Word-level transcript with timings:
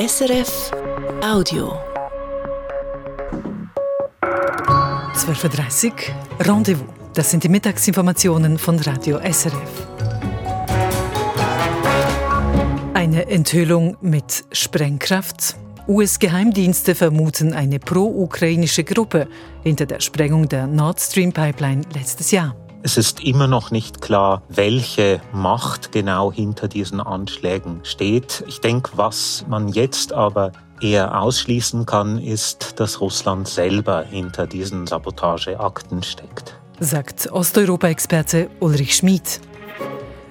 SRF 0.00 0.70
Audio. 1.22 1.78
12.30 5.12 5.92
Uhr, 5.92 6.46
Rendezvous. 6.46 6.86
Das 7.12 7.30
sind 7.30 7.44
die 7.44 7.50
Mittagsinformationen 7.50 8.56
von 8.56 8.78
Radio 8.78 9.18
SRF. 9.18 9.86
Eine 12.94 13.28
Enthüllung 13.28 13.98
mit 14.00 14.44
Sprengkraft. 14.52 15.56
US-Geheimdienste 15.86 16.94
vermuten 16.94 17.52
eine 17.52 17.78
pro-ukrainische 17.78 18.84
Gruppe 18.84 19.28
hinter 19.62 19.84
der 19.84 20.00
Sprengung 20.00 20.48
der 20.48 20.66
Nord 20.66 20.98
Stream 20.98 21.34
Pipeline 21.34 21.82
letztes 21.92 22.30
Jahr. 22.30 22.56
Es 22.82 22.96
ist 22.96 23.22
immer 23.22 23.46
noch 23.46 23.70
nicht 23.70 24.00
klar, 24.00 24.42
welche 24.48 25.20
Macht 25.32 25.92
genau 25.92 26.32
hinter 26.32 26.66
diesen 26.66 26.98
Anschlägen 26.98 27.80
steht. 27.82 28.42
Ich 28.48 28.62
denke, 28.62 28.92
was 28.94 29.44
man 29.48 29.68
jetzt 29.68 30.14
aber 30.14 30.52
eher 30.80 31.20
ausschließen 31.20 31.84
kann, 31.84 32.16
ist, 32.16 32.80
dass 32.80 33.02
Russland 33.02 33.48
selber 33.48 34.02
hinter 34.02 34.46
diesen 34.46 34.86
Sabotageakten 34.86 36.02
steckt. 36.02 36.58
Sagt 36.78 37.30
Osteuropa-Experte 37.30 38.48
Ulrich 38.60 38.96
Schmid. 38.96 39.40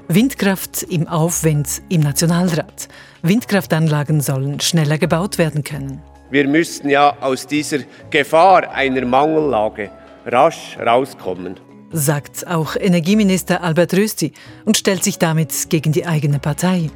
Windkraft 0.07 0.81
im 0.81 1.07
Aufwind 1.07 1.83
im 1.89 2.01
Nationalrat. 2.01 2.87
Windkraftanlagen 3.21 4.21
sollen 4.21 4.59
schneller 4.59 4.97
gebaut 4.97 5.37
werden 5.37 5.63
können. 5.63 6.01
Wir 6.31 6.47
müssten 6.47 6.89
ja 6.89 7.15
aus 7.21 7.45
dieser 7.45 7.79
Gefahr 8.09 8.71
einer 8.71 9.05
Mangellage 9.05 9.91
rasch 10.25 10.77
rauskommen 10.83 11.59
sagt 11.91 12.47
auch 12.47 12.75
Energieminister 12.75 13.63
Albert 13.63 13.93
Rösti 13.93 14.33
und 14.65 14.77
stellt 14.77 15.03
sich 15.03 15.17
damit 15.17 15.69
gegen 15.69 15.91
die 15.91 16.05
eigene 16.05 16.39
Partei. 16.39 16.89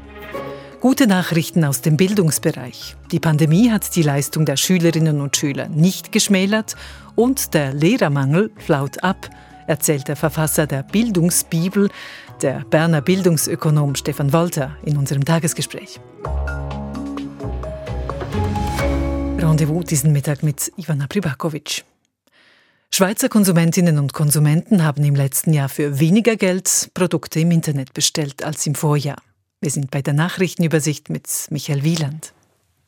Gute 0.82 1.08
Nachrichten 1.08 1.64
aus 1.64 1.82
dem 1.82 1.96
Bildungsbereich. 1.96 2.98
Die 3.12 3.20
Pandemie 3.20 3.72
hat 3.72 3.96
die 3.96 4.02
Leistung 4.02 4.46
der 4.46 4.58
Schülerinnen 4.58 5.22
und 5.22 5.38
Schüler 5.38 5.70
nicht 5.70 6.12
geschmälert 6.12 6.76
und 7.16 7.54
der 7.54 7.74
Lehrermangel 7.74 8.52
flaut 8.58 9.02
ab, 9.04 9.30
erzählt 9.66 10.10
der 10.10 10.18
Verfasser 10.18 10.68
der 10.68 10.84
Bildungsbibel, 10.84 11.90
der 12.42 12.66
Berner 12.70 13.02
Bildungsökonom 13.02 13.96
Stefan 13.96 14.34
Walter, 14.34 14.76
in 14.84 14.98
unserem 14.98 15.24
Tagesgespräch. 15.24 16.02
Rendezvous 19.38 19.86
diesen 19.86 20.12
Mittag 20.12 20.44
mit 20.44 20.72
Ivana 20.78 21.08
Pribakovic. 21.08 21.86
Schweizer 22.96 23.28
Konsumentinnen 23.28 23.98
und 23.98 24.14
Konsumenten 24.14 24.84
haben 24.84 25.04
im 25.04 25.16
letzten 25.16 25.52
Jahr 25.52 25.68
für 25.68 26.00
weniger 26.00 26.36
Geld 26.36 26.92
Produkte 26.94 27.40
im 27.40 27.50
Internet 27.50 27.92
bestellt 27.96 28.44
als 28.44 28.68
im 28.68 28.76
Vorjahr. 28.76 29.18
Wir 29.62 29.72
sind 29.72 29.90
bei 29.90 30.04
der 30.04 30.14
Nachrichtenübersicht 30.14 31.10
mit 31.10 31.28
Michael 31.50 31.82
Wieland. 31.82 32.34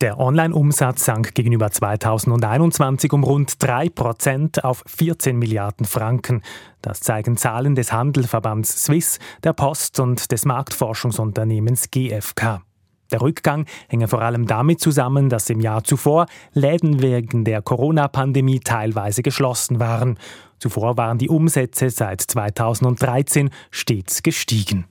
Der 0.02 0.20
Online-Umsatz 0.20 1.06
sank 1.06 1.34
gegenüber 1.34 1.72
2021 1.72 3.14
um 3.14 3.24
rund 3.24 3.56
3 3.58 3.90
Prozent 3.90 4.64
auf 4.64 4.84
14 4.86 5.40
Milliarden 5.40 5.88
Franken. 5.88 6.44
Das 6.84 7.00
zeigen 7.00 7.36
Zahlen 7.36 7.74
des 7.74 7.92
Handelverbands 7.92 8.86
Swiss, 8.86 9.18
der 9.44 9.54
Post 9.54 10.00
und 10.00 10.32
des 10.32 10.46
Marktforschungsunternehmens 10.46 11.90
GfK. 11.90 12.62
Der 13.12 13.22
Rückgang 13.22 13.66
hänge 13.88 14.08
vor 14.08 14.22
allem 14.22 14.48
damit 14.48 14.80
zusammen, 14.80 15.30
dass 15.30 15.50
im 15.50 15.62
Jahr 15.62 15.84
zuvor 15.84 16.26
Läden 16.54 17.02
wegen 17.02 17.44
der 17.44 17.62
Corona-Pandemie 17.62 18.60
teilweise 18.60 19.22
geschlossen 19.22 19.80
waren. 19.80 20.18
Zuvor 20.60 20.98
waren 20.98 21.18
die 21.18 21.30
Umsätze 21.30 21.90
seit 21.90 22.22
2013 22.22 23.50
stets 23.72 24.24
gestiegen. 24.24 24.86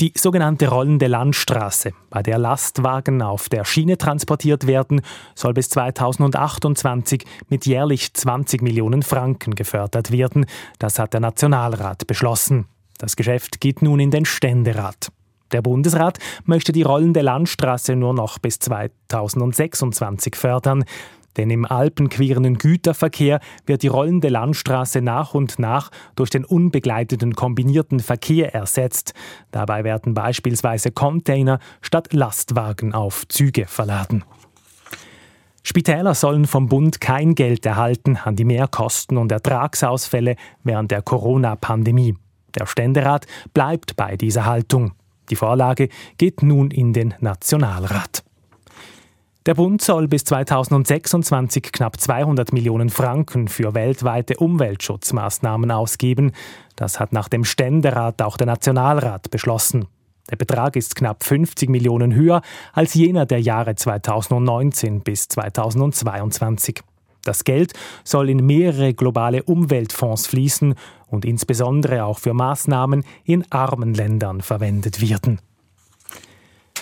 Die 0.00 0.12
sogenannte 0.16 0.68
rollende 0.68 1.06
Landstraße, 1.06 1.92
bei 2.10 2.22
der 2.22 2.36
Lastwagen 2.36 3.22
auf 3.22 3.48
der 3.48 3.64
Schiene 3.64 3.96
transportiert 3.96 4.66
werden, 4.66 5.02
soll 5.36 5.54
bis 5.54 5.68
2028 5.68 7.24
mit 7.48 7.64
jährlich 7.64 8.12
20 8.12 8.60
Millionen 8.60 9.02
Franken 9.02 9.54
gefördert 9.54 10.10
werden. 10.10 10.46
Das 10.80 10.98
hat 10.98 11.12
der 11.12 11.20
Nationalrat 11.20 12.08
beschlossen. 12.08 12.66
Das 12.98 13.14
Geschäft 13.14 13.60
geht 13.60 13.82
nun 13.82 14.00
in 14.00 14.10
den 14.10 14.24
Ständerat. 14.24 15.12
Der 15.54 15.62
Bundesrat 15.62 16.18
möchte 16.44 16.72
die 16.72 16.82
rollende 16.82 17.20
Landstraße 17.20 17.94
nur 17.94 18.12
noch 18.12 18.40
bis 18.40 18.58
2026 18.58 20.34
fördern. 20.34 20.84
Denn 21.36 21.48
im 21.48 21.64
alpenquerenden 21.64 22.58
Güterverkehr 22.58 23.38
wird 23.64 23.84
die 23.84 23.88
rollende 23.88 24.30
Landstraße 24.30 25.00
nach 25.00 25.32
und 25.32 25.60
nach 25.60 25.92
durch 26.16 26.30
den 26.30 26.44
unbegleiteten 26.44 27.36
kombinierten 27.36 28.00
Verkehr 28.00 28.52
ersetzt. 28.52 29.14
Dabei 29.52 29.84
werden 29.84 30.12
beispielsweise 30.12 30.90
Container 30.90 31.60
statt 31.80 32.12
Lastwagen 32.12 32.92
auf 32.92 33.28
Züge 33.28 33.66
verladen. 33.66 34.24
Spitäler 35.62 36.14
sollen 36.14 36.48
vom 36.48 36.68
Bund 36.68 37.00
kein 37.00 37.36
Geld 37.36 37.64
erhalten 37.64 38.16
an 38.16 38.34
die 38.34 38.44
Mehrkosten 38.44 39.18
und 39.18 39.30
Ertragsausfälle 39.30 40.34
während 40.64 40.90
der 40.90 41.02
Corona-Pandemie. 41.02 42.16
Der 42.58 42.66
Ständerat 42.66 43.26
bleibt 43.52 43.94
bei 43.94 44.16
dieser 44.16 44.46
Haltung. 44.46 44.94
Die 45.30 45.36
Vorlage 45.36 45.88
geht 46.18 46.42
nun 46.42 46.70
in 46.70 46.92
den 46.92 47.14
Nationalrat. 47.20 48.22
Der 49.46 49.54
Bund 49.54 49.82
soll 49.82 50.08
bis 50.08 50.24
2026 50.24 51.64
knapp 51.64 52.00
200 52.00 52.54
Millionen 52.54 52.88
Franken 52.88 53.48
für 53.48 53.74
weltweite 53.74 54.38
Umweltschutzmaßnahmen 54.38 55.70
ausgeben. 55.70 56.32
Das 56.76 56.98
hat 56.98 57.12
nach 57.12 57.28
dem 57.28 57.44
Ständerat 57.44 58.22
auch 58.22 58.38
der 58.38 58.46
Nationalrat 58.46 59.30
beschlossen. 59.30 59.86
Der 60.30 60.36
Betrag 60.36 60.76
ist 60.76 60.96
knapp 60.96 61.24
50 61.24 61.68
Millionen 61.68 62.14
höher 62.14 62.40
als 62.72 62.94
jener 62.94 63.26
der 63.26 63.42
Jahre 63.42 63.74
2019 63.74 65.02
bis 65.02 65.28
2022. 65.28 66.80
Das 67.24 67.44
Geld 67.44 67.72
soll 68.04 68.30
in 68.30 68.44
mehrere 68.44 68.94
globale 68.94 69.42
Umweltfonds 69.42 70.26
fließen 70.26 70.74
und 71.06 71.24
insbesondere 71.24 72.04
auch 72.04 72.18
für 72.18 72.34
Maßnahmen 72.34 73.04
in 73.24 73.44
armen 73.50 73.94
Ländern 73.94 74.40
verwendet 74.40 75.00
werden. 75.00 75.40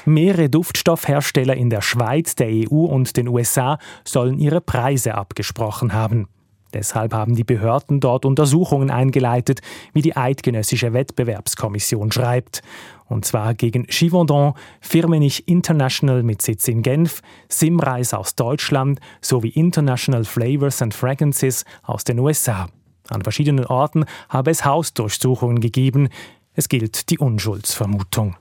Mehrere 0.05 0.51
Duftstoffhersteller 0.51 1.55
in 1.55 1.71
der 1.71 1.81
Schweiz, 1.81 2.35
der 2.35 2.49
EU 2.49 2.85
und 2.87 3.17
den 3.17 3.29
USA 3.29 3.79
sollen 4.05 4.39
ihre 4.39 4.61
Preise 4.61 5.15
abgesprochen 5.15 5.93
haben. 5.93 6.27
Deshalb 6.73 7.13
haben 7.15 7.35
die 7.35 7.45
Behörden 7.45 8.01
dort 8.01 8.25
Untersuchungen 8.25 8.91
eingeleitet, 8.91 9.61
wie 9.93 10.03
die 10.03 10.17
Eidgenössische 10.17 10.93
Wettbewerbskommission 10.93 12.13
schreibt. 12.13 12.63
Und 13.09 13.25
zwar 13.25 13.55
gegen 13.55 13.85
Givaudan, 13.85 14.55
Firmenich 14.81 15.47
International 15.47 16.23
mit 16.23 16.41
Sitz 16.41 16.67
in 16.69 16.83
Genf, 16.83 17.21
Simreis 17.49 18.15
aus 18.15 18.35
Deutschland 18.35 19.01
sowie 19.21 19.51
International 19.51 20.25
Flavors 20.25 20.81
and 20.81 20.95
Fragrances 20.95 21.65
aus 21.83 22.05
den 22.05 22.19
USA. 22.19 22.69
An 23.09 23.23
verschiedenen 23.23 23.67
Orten 23.67 24.07
habe 24.29 24.51
es 24.51 24.65
Hausdurchsuchungen 24.65 25.61
gegeben. 25.61 26.09
Es 26.55 26.69
gilt 26.69 27.11
die 27.11 27.19
Unschuldsvermutung. 27.19 28.37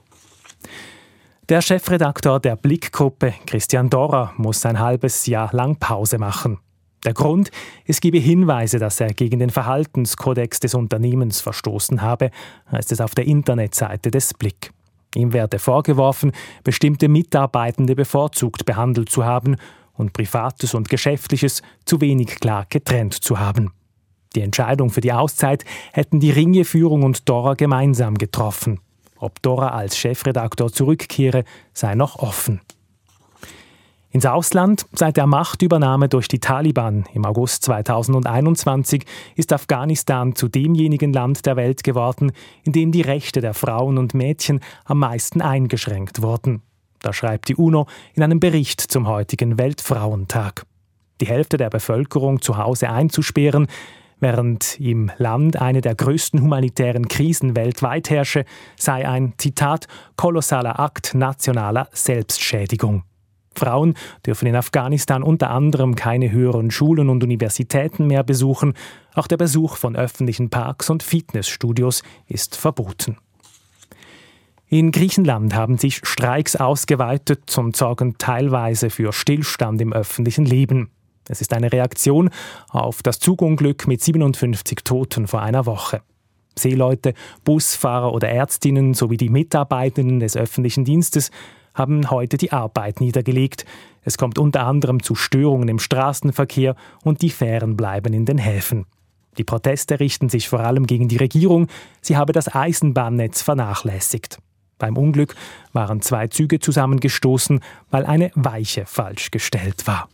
Der 1.48 1.60
Chefredakteur 1.60 2.40
der 2.40 2.56
Blickgruppe, 2.56 3.34
Christian 3.46 3.90
Dorrer, 3.90 4.32
muss 4.36 4.64
ein 4.64 4.78
halbes 4.78 5.26
Jahr 5.26 5.50
lang 5.52 5.76
Pause 5.76 6.18
machen. 6.18 6.60
Der 7.04 7.14
Grund, 7.14 7.50
es 7.84 8.00
gebe 8.00 8.18
Hinweise, 8.18 8.78
dass 8.78 9.00
er 9.00 9.12
gegen 9.12 9.40
den 9.40 9.50
Verhaltenskodex 9.50 10.60
des 10.60 10.74
Unternehmens 10.74 11.40
verstoßen 11.40 12.00
habe, 12.00 12.30
heißt 12.70 12.92
es 12.92 13.00
auf 13.00 13.14
der 13.14 13.26
Internetseite 13.26 14.10
des 14.10 14.34
Blick. 14.34 14.72
Ihm 15.14 15.32
werde 15.32 15.58
vorgeworfen, 15.58 16.32
bestimmte 16.64 17.08
Mitarbeitende 17.08 17.94
bevorzugt 17.96 18.64
behandelt 18.64 19.10
zu 19.10 19.24
haben 19.24 19.56
und 19.94 20.12
Privates 20.12 20.74
und 20.74 20.88
Geschäftliches 20.88 21.62
zu 21.84 22.00
wenig 22.00 22.36
klar 22.40 22.66
getrennt 22.68 23.14
zu 23.14 23.38
haben. 23.38 23.72
Die 24.34 24.40
Entscheidung 24.40 24.90
für 24.90 25.02
die 25.02 25.12
Auszeit 25.12 25.64
hätten 25.92 26.20
die 26.20 26.30
Ringeführung 26.30 27.02
und 27.02 27.28
Dora 27.28 27.54
gemeinsam 27.54 28.16
getroffen. 28.16 28.80
Ob 29.18 29.42
Dora 29.42 29.68
als 29.68 29.98
Chefredakteur 29.98 30.72
zurückkehre, 30.72 31.44
sei 31.74 31.94
noch 31.94 32.18
offen. 32.18 32.60
Ins 34.12 34.26
Ausland, 34.26 34.84
seit 34.92 35.16
der 35.16 35.26
Machtübernahme 35.26 36.06
durch 36.10 36.28
die 36.28 36.38
Taliban 36.38 37.06
im 37.14 37.24
August 37.24 37.64
2021, 37.64 39.06
ist 39.36 39.54
Afghanistan 39.54 40.36
zu 40.36 40.48
demjenigen 40.48 41.14
Land 41.14 41.46
der 41.46 41.56
Welt 41.56 41.82
geworden, 41.82 42.32
in 42.62 42.72
dem 42.72 42.92
die 42.92 43.00
Rechte 43.00 43.40
der 43.40 43.54
Frauen 43.54 43.96
und 43.96 44.12
Mädchen 44.12 44.60
am 44.84 44.98
meisten 44.98 45.40
eingeschränkt 45.40 46.20
wurden. 46.20 46.60
Da 47.00 47.14
schreibt 47.14 47.48
die 47.48 47.56
UNO 47.56 47.86
in 48.12 48.22
einem 48.22 48.38
Bericht 48.38 48.82
zum 48.82 49.08
heutigen 49.08 49.56
Weltfrauentag. 49.56 50.66
Die 51.22 51.26
Hälfte 51.26 51.56
der 51.56 51.70
Bevölkerung 51.70 52.42
zu 52.42 52.58
Hause 52.58 52.90
einzusperren, 52.90 53.66
während 54.20 54.78
im 54.78 55.10
Land 55.16 55.58
eine 55.58 55.80
der 55.80 55.94
größten 55.94 56.42
humanitären 56.42 57.08
Krisen 57.08 57.56
weltweit 57.56 58.10
herrsche, 58.10 58.44
sei 58.76 59.08
ein, 59.08 59.32
Zitat, 59.38 59.88
kolossaler 60.16 60.78
Akt 60.78 61.14
nationaler 61.14 61.88
Selbstschädigung. 61.92 63.04
Frauen 63.58 63.94
dürfen 64.26 64.46
in 64.46 64.56
Afghanistan 64.56 65.22
unter 65.22 65.50
anderem 65.50 65.94
keine 65.94 66.30
höheren 66.30 66.70
Schulen 66.70 67.08
und 67.08 67.22
Universitäten 67.24 68.06
mehr 68.06 68.22
besuchen. 68.22 68.74
Auch 69.14 69.26
der 69.26 69.36
Besuch 69.36 69.76
von 69.76 69.96
öffentlichen 69.96 70.50
Parks 70.50 70.90
und 70.90 71.02
Fitnessstudios 71.02 72.02
ist 72.28 72.56
verboten. 72.56 73.16
In 74.68 74.90
Griechenland 74.90 75.54
haben 75.54 75.76
sich 75.76 76.00
Streiks 76.02 76.56
ausgeweitet 76.56 77.58
und 77.58 77.76
sorgen 77.76 78.16
teilweise 78.16 78.88
für 78.88 79.12
Stillstand 79.12 79.82
im 79.82 79.92
öffentlichen 79.92 80.46
Leben. 80.46 80.90
Es 81.28 81.40
ist 81.42 81.52
eine 81.52 81.70
Reaktion 81.70 82.30
auf 82.70 83.02
das 83.02 83.18
Zugunglück 83.18 83.86
mit 83.86 84.02
57 84.02 84.78
Toten 84.82 85.26
vor 85.26 85.42
einer 85.42 85.66
Woche. 85.66 86.00
Seeleute, 86.58 87.14
Busfahrer 87.44 88.12
oder 88.12 88.28
Ärztinnen 88.28 88.94
sowie 88.94 89.16
die 89.16 89.28
Mitarbeitenden 89.28 90.20
des 90.20 90.36
öffentlichen 90.36 90.84
Dienstes 90.84 91.30
haben 91.74 92.10
heute 92.10 92.36
die 92.36 92.52
Arbeit 92.52 93.00
niedergelegt. 93.00 93.64
Es 94.02 94.18
kommt 94.18 94.38
unter 94.38 94.66
anderem 94.66 95.02
zu 95.02 95.14
Störungen 95.14 95.68
im 95.68 95.78
Straßenverkehr 95.78 96.74
und 97.04 97.22
die 97.22 97.30
Fähren 97.30 97.76
bleiben 97.76 98.12
in 98.12 98.26
den 98.26 98.38
Häfen. 98.38 98.86
Die 99.38 99.44
Proteste 99.44 100.00
richten 100.00 100.28
sich 100.28 100.48
vor 100.48 100.60
allem 100.60 100.86
gegen 100.86 101.08
die 101.08 101.16
Regierung. 101.16 101.68
Sie 102.00 102.16
habe 102.16 102.32
das 102.32 102.54
Eisenbahnnetz 102.54 103.42
vernachlässigt. 103.42 104.38
Beim 104.78 104.96
Unglück 104.96 105.34
waren 105.72 106.02
zwei 106.02 106.26
Züge 106.26 106.58
zusammengestoßen, 106.58 107.60
weil 107.90 108.04
eine 108.04 108.30
Weiche 108.34 108.84
falsch 108.84 109.30
gestellt 109.30 109.86
war. 109.86 110.08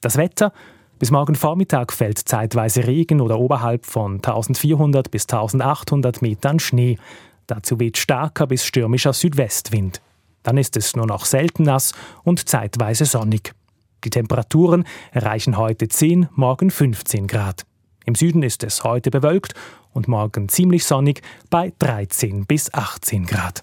Das 0.00 0.16
Wetter 0.16 0.52
bis 0.98 1.10
morgen 1.10 1.34
Vormittag 1.34 1.92
fällt 1.92 2.18
zeitweise 2.18 2.86
Regen 2.86 3.20
oder 3.20 3.38
oberhalb 3.38 3.86
von 3.86 4.16
1400 4.16 5.10
bis 5.10 5.22
1800 5.24 6.20
Metern 6.20 6.58
Schnee. 6.58 6.98
Dazu 7.46 7.80
weht 7.80 7.96
starker 7.96 8.46
bis 8.46 8.64
stürmischer 8.64 9.12
Südwestwind. 9.12 10.00
Dann 10.42 10.56
ist 10.56 10.76
es 10.76 10.96
nur 10.96 11.06
noch 11.06 11.24
selten 11.24 11.64
nass 11.64 11.92
und 12.24 12.48
zeitweise 12.48 13.04
sonnig. 13.04 13.52
Die 14.04 14.10
Temperaturen 14.10 14.84
erreichen 15.12 15.56
heute 15.56 15.88
10, 15.88 16.28
morgen 16.34 16.70
15 16.70 17.26
Grad. 17.26 17.66
Im 18.06 18.14
Süden 18.14 18.42
ist 18.42 18.64
es 18.64 18.82
heute 18.82 19.10
bewölkt 19.10 19.54
und 19.92 20.08
morgen 20.08 20.48
ziemlich 20.48 20.84
sonnig 20.84 21.22
bei 21.50 21.72
13 21.78 22.46
bis 22.46 22.72
18 22.72 23.26
Grad. 23.26 23.62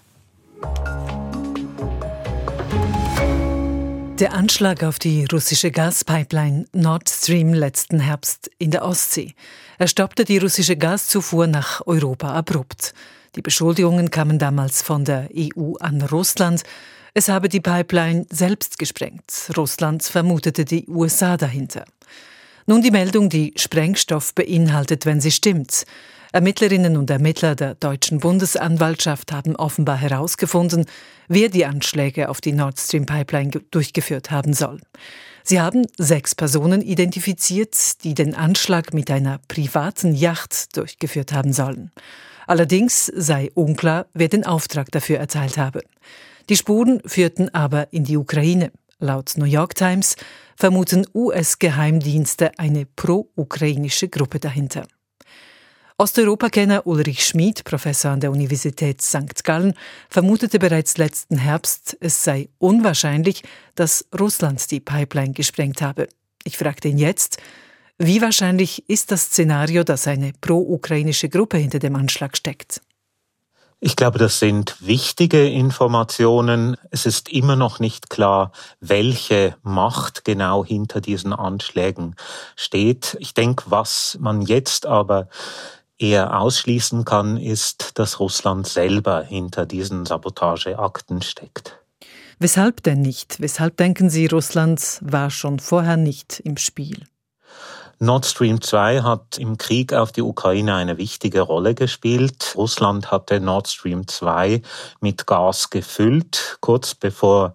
Der 4.20 4.32
Anschlag 4.32 4.82
auf 4.82 4.98
die 4.98 5.26
russische 5.30 5.70
Gaspipeline 5.70 6.64
Nord 6.72 7.08
Stream 7.08 7.52
letzten 7.52 8.00
Herbst 8.00 8.50
in 8.58 8.72
der 8.72 8.84
Ostsee. 8.84 9.34
Er 9.78 9.86
stoppte 9.86 10.24
die 10.24 10.38
russische 10.38 10.76
Gaszufuhr 10.76 11.46
nach 11.46 11.86
Europa 11.86 12.32
abrupt. 12.34 12.94
Die 13.36 13.42
Beschuldigungen 13.42 14.10
kamen 14.10 14.38
damals 14.38 14.82
von 14.82 15.04
der 15.04 15.28
EU 15.36 15.74
an 15.80 16.02
Russland. 16.02 16.62
Es 17.14 17.28
habe 17.28 17.48
die 17.48 17.60
Pipeline 17.60 18.26
selbst 18.30 18.78
gesprengt. 18.78 19.50
Russland 19.56 20.02
vermutete 20.02 20.64
die 20.64 20.86
USA 20.88 21.36
dahinter. 21.36 21.84
Nun 22.66 22.82
die 22.82 22.90
Meldung, 22.90 23.28
die 23.28 23.54
Sprengstoff 23.56 24.34
beinhaltet, 24.34 25.06
wenn 25.06 25.20
sie 25.20 25.30
stimmt. 25.30 25.84
Ermittlerinnen 26.32 26.98
und 26.98 27.08
Ermittler 27.08 27.54
der 27.54 27.74
deutschen 27.74 28.18
Bundesanwaltschaft 28.18 29.32
haben 29.32 29.56
offenbar 29.56 29.96
herausgefunden, 29.96 30.84
wer 31.28 31.48
die 31.48 31.64
Anschläge 31.64 32.28
auf 32.28 32.42
die 32.42 32.52
Nord 32.52 32.78
Stream 32.78 33.06
Pipeline 33.06 33.50
durchgeführt 33.70 34.30
haben 34.30 34.52
soll. 34.52 34.80
Sie 35.42 35.60
haben 35.60 35.86
sechs 35.96 36.34
Personen 36.34 36.82
identifiziert, 36.82 38.04
die 38.04 38.12
den 38.12 38.34
Anschlag 38.34 38.92
mit 38.92 39.10
einer 39.10 39.40
privaten 39.48 40.14
Yacht 40.14 40.76
durchgeführt 40.76 41.32
haben 41.32 41.54
sollen. 41.54 41.90
Allerdings 42.48 43.12
sei 43.14 43.50
unklar, 43.52 44.06
wer 44.14 44.28
den 44.28 44.46
Auftrag 44.46 44.90
dafür 44.90 45.18
erteilt 45.18 45.58
habe. 45.58 45.82
Die 46.48 46.56
Spuren 46.56 47.02
führten 47.04 47.52
aber 47.54 47.92
in 47.92 48.04
die 48.04 48.16
Ukraine. 48.16 48.72
Laut 49.00 49.34
New 49.36 49.44
York 49.44 49.74
Times 49.74 50.16
vermuten 50.56 51.06
US-Geheimdienste 51.14 52.58
eine 52.58 52.86
pro-ukrainische 52.86 54.08
Gruppe 54.08 54.40
dahinter. 54.40 54.86
Osteuropakenner 55.98 56.86
Ulrich 56.86 57.26
Schmid, 57.26 57.64
Professor 57.64 58.12
an 58.12 58.20
der 58.20 58.30
Universität 58.30 59.02
St. 59.02 59.44
Gallen, 59.44 59.74
vermutete 60.08 60.58
bereits 60.58 60.96
letzten 60.96 61.36
Herbst, 61.36 61.98
es 62.00 62.24
sei 62.24 62.48
unwahrscheinlich, 62.56 63.42
dass 63.74 64.06
Russland 64.18 64.70
die 64.70 64.80
Pipeline 64.80 65.34
gesprengt 65.34 65.82
habe. 65.82 66.08
Ich 66.44 66.56
fragte 66.56 66.88
ihn 66.88 66.98
jetzt, 66.98 67.42
wie 67.98 68.22
wahrscheinlich 68.22 68.88
ist 68.88 69.10
das 69.10 69.26
Szenario, 69.26 69.84
dass 69.84 70.06
eine 70.06 70.32
pro-ukrainische 70.40 71.28
Gruppe 71.28 71.58
hinter 71.58 71.78
dem 71.78 71.96
Anschlag 71.96 72.36
steckt? 72.36 72.80
Ich 73.80 73.94
glaube, 73.94 74.18
das 74.18 74.40
sind 74.40 74.74
wichtige 74.80 75.48
Informationen. 75.48 76.76
Es 76.90 77.06
ist 77.06 77.28
immer 77.28 77.54
noch 77.54 77.78
nicht 77.78 78.10
klar, 78.10 78.50
welche 78.80 79.56
Macht 79.62 80.24
genau 80.24 80.64
hinter 80.64 81.00
diesen 81.00 81.32
Anschlägen 81.32 82.16
steht. 82.56 83.16
Ich 83.20 83.34
denke, 83.34 83.64
was 83.68 84.16
man 84.20 84.42
jetzt 84.42 84.84
aber 84.84 85.28
eher 85.96 86.40
ausschließen 86.40 87.04
kann, 87.04 87.36
ist, 87.36 87.98
dass 87.98 88.18
Russland 88.18 88.66
selber 88.66 89.22
hinter 89.22 89.64
diesen 89.64 90.06
Sabotageakten 90.06 91.22
steckt. 91.22 91.78
Weshalb 92.40 92.82
denn 92.82 93.00
nicht? 93.00 93.40
Weshalb 93.40 93.76
denken 93.76 94.10
Sie, 94.10 94.26
Russland 94.26 94.98
war 95.02 95.30
schon 95.30 95.60
vorher 95.60 95.96
nicht 95.96 96.40
im 96.40 96.56
Spiel? 96.56 97.04
Nord 98.00 98.26
Stream 98.26 98.60
2 98.60 99.02
hat 99.02 99.38
im 99.38 99.58
Krieg 99.58 99.92
auf 99.92 100.12
die 100.12 100.22
Ukraine 100.22 100.76
eine 100.76 100.98
wichtige 100.98 101.40
Rolle 101.40 101.74
gespielt. 101.74 102.54
Russland 102.56 103.10
hatte 103.10 103.40
Nord 103.40 103.66
Stream 103.66 104.06
2 104.06 104.62
mit 105.00 105.26
Gas 105.26 105.70
gefüllt, 105.70 106.58
kurz 106.60 106.94
bevor 106.94 107.54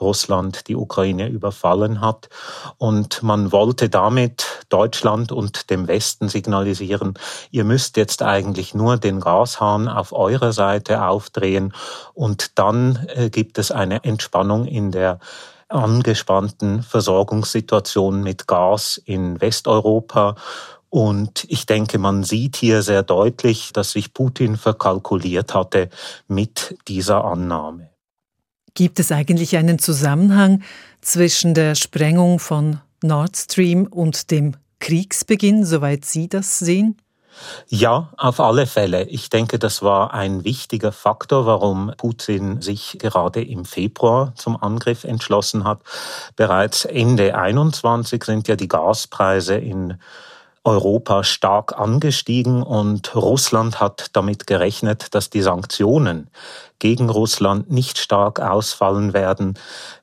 Russland 0.00 0.66
die 0.66 0.74
Ukraine 0.74 1.28
überfallen 1.28 2.00
hat. 2.00 2.28
Und 2.76 3.22
man 3.22 3.52
wollte 3.52 3.88
damit 3.88 4.66
Deutschland 4.68 5.30
und 5.30 5.70
dem 5.70 5.86
Westen 5.86 6.28
signalisieren, 6.28 7.14
ihr 7.52 7.62
müsst 7.62 7.96
jetzt 7.96 8.20
eigentlich 8.20 8.74
nur 8.74 8.96
den 8.96 9.20
Gashahn 9.20 9.86
auf 9.86 10.12
eurer 10.12 10.52
Seite 10.52 11.04
aufdrehen 11.04 11.72
und 12.14 12.58
dann 12.58 13.06
äh, 13.14 13.30
gibt 13.30 13.58
es 13.58 13.70
eine 13.70 14.02
Entspannung 14.02 14.66
in 14.66 14.90
der 14.90 15.20
angespannten 15.68 16.82
Versorgungssituation 16.82 18.22
mit 18.22 18.46
Gas 18.46 19.00
in 19.04 19.40
Westeuropa. 19.40 20.36
Und 20.90 21.44
ich 21.48 21.66
denke, 21.66 21.98
man 21.98 22.22
sieht 22.22 22.56
hier 22.56 22.82
sehr 22.82 23.02
deutlich, 23.02 23.72
dass 23.72 23.92
sich 23.92 24.14
Putin 24.14 24.56
verkalkuliert 24.56 25.54
hatte 25.54 25.90
mit 26.28 26.76
dieser 26.86 27.24
Annahme. 27.24 27.90
Gibt 28.74 28.98
es 28.98 29.12
eigentlich 29.12 29.56
einen 29.56 29.78
Zusammenhang 29.78 30.62
zwischen 31.00 31.54
der 31.54 31.74
Sprengung 31.74 32.38
von 32.38 32.80
Nord 33.02 33.36
Stream 33.36 33.86
und 33.86 34.30
dem 34.30 34.56
Kriegsbeginn, 34.80 35.64
soweit 35.64 36.04
Sie 36.04 36.28
das 36.28 36.58
sehen? 36.58 36.96
Ja, 37.68 38.10
auf 38.16 38.40
alle 38.40 38.66
Fälle. 38.66 39.04
Ich 39.04 39.30
denke, 39.30 39.58
das 39.58 39.82
war 39.82 40.14
ein 40.14 40.44
wichtiger 40.44 40.92
Faktor, 40.92 41.46
warum 41.46 41.92
Putin 41.96 42.60
sich 42.60 42.98
gerade 42.98 43.42
im 43.42 43.64
Februar 43.64 44.32
zum 44.36 44.60
Angriff 44.62 45.04
entschlossen 45.04 45.64
hat. 45.64 45.80
Bereits 46.36 46.84
Ende 46.84 47.36
21 47.36 48.24
sind 48.24 48.48
ja 48.48 48.56
die 48.56 48.68
Gaspreise 48.68 49.56
in 49.56 49.98
Europa 50.64 51.24
stark 51.24 51.78
angestiegen 51.78 52.62
und 52.62 53.14
Russland 53.14 53.80
hat 53.80 54.08
damit 54.14 54.46
gerechnet, 54.46 55.14
dass 55.14 55.28
die 55.28 55.42
Sanktionen 55.42 56.30
gegen 56.78 57.10
Russland 57.10 57.70
nicht 57.70 57.98
stark 57.98 58.40
ausfallen 58.40 59.12
werden, 59.12 59.58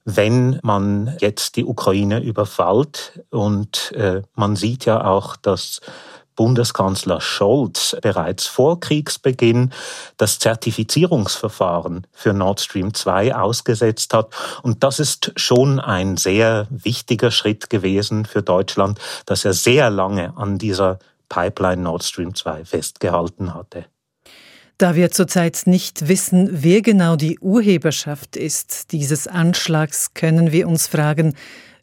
wenn 0.05 0.59
man 0.61 1.17
jetzt 1.19 1.55
die 1.55 1.65
Ukraine 1.65 2.21
überfällt. 2.21 3.23
Und 3.31 3.91
äh, 3.93 4.21
man 4.35 4.55
sieht 4.55 4.85
ja 4.85 5.03
auch, 5.03 5.35
dass 5.35 5.81
Bundeskanzler 6.35 7.21
Scholz 7.21 7.95
bereits 8.01 8.47
vor 8.47 8.79
Kriegsbeginn 8.79 9.71
das 10.17 10.39
Zertifizierungsverfahren 10.39 12.07
für 12.11 12.33
Nord 12.33 12.61
Stream 12.61 12.93
2 12.93 13.35
ausgesetzt 13.35 14.13
hat. 14.13 14.33
Und 14.63 14.83
das 14.83 15.00
ist 15.00 15.33
schon 15.35 15.79
ein 15.79 16.17
sehr 16.17 16.67
wichtiger 16.69 17.31
Schritt 17.31 17.69
gewesen 17.69 18.25
für 18.25 18.41
Deutschland, 18.41 19.00
dass 19.25 19.45
er 19.45 19.53
sehr 19.53 19.89
lange 19.89 20.35
an 20.38 20.57
dieser 20.57 21.00
Pipeline 21.29 21.81
Nord 21.81 22.03
Stream 22.03 22.35
2 22.35 22.65
festgehalten 22.65 23.53
hatte. 23.53 23.85
Da 24.77 24.95
wir 24.95 25.11
zurzeit 25.11 25.61
nicht 25.65 26.07
wissen, 26.07 26.50
wer 26.51 26.81
genau 26.81 27.15
die 27.15 27.38
Urheberschaft 27.39 28.35
ist 28.35 28.91
dieses 28.91 29.27
Anschlags, 29.27 30.15
können 30.15 30.51
wir 30.51 30.67
uns 30.67 30.88
fragen, 30.88 31.35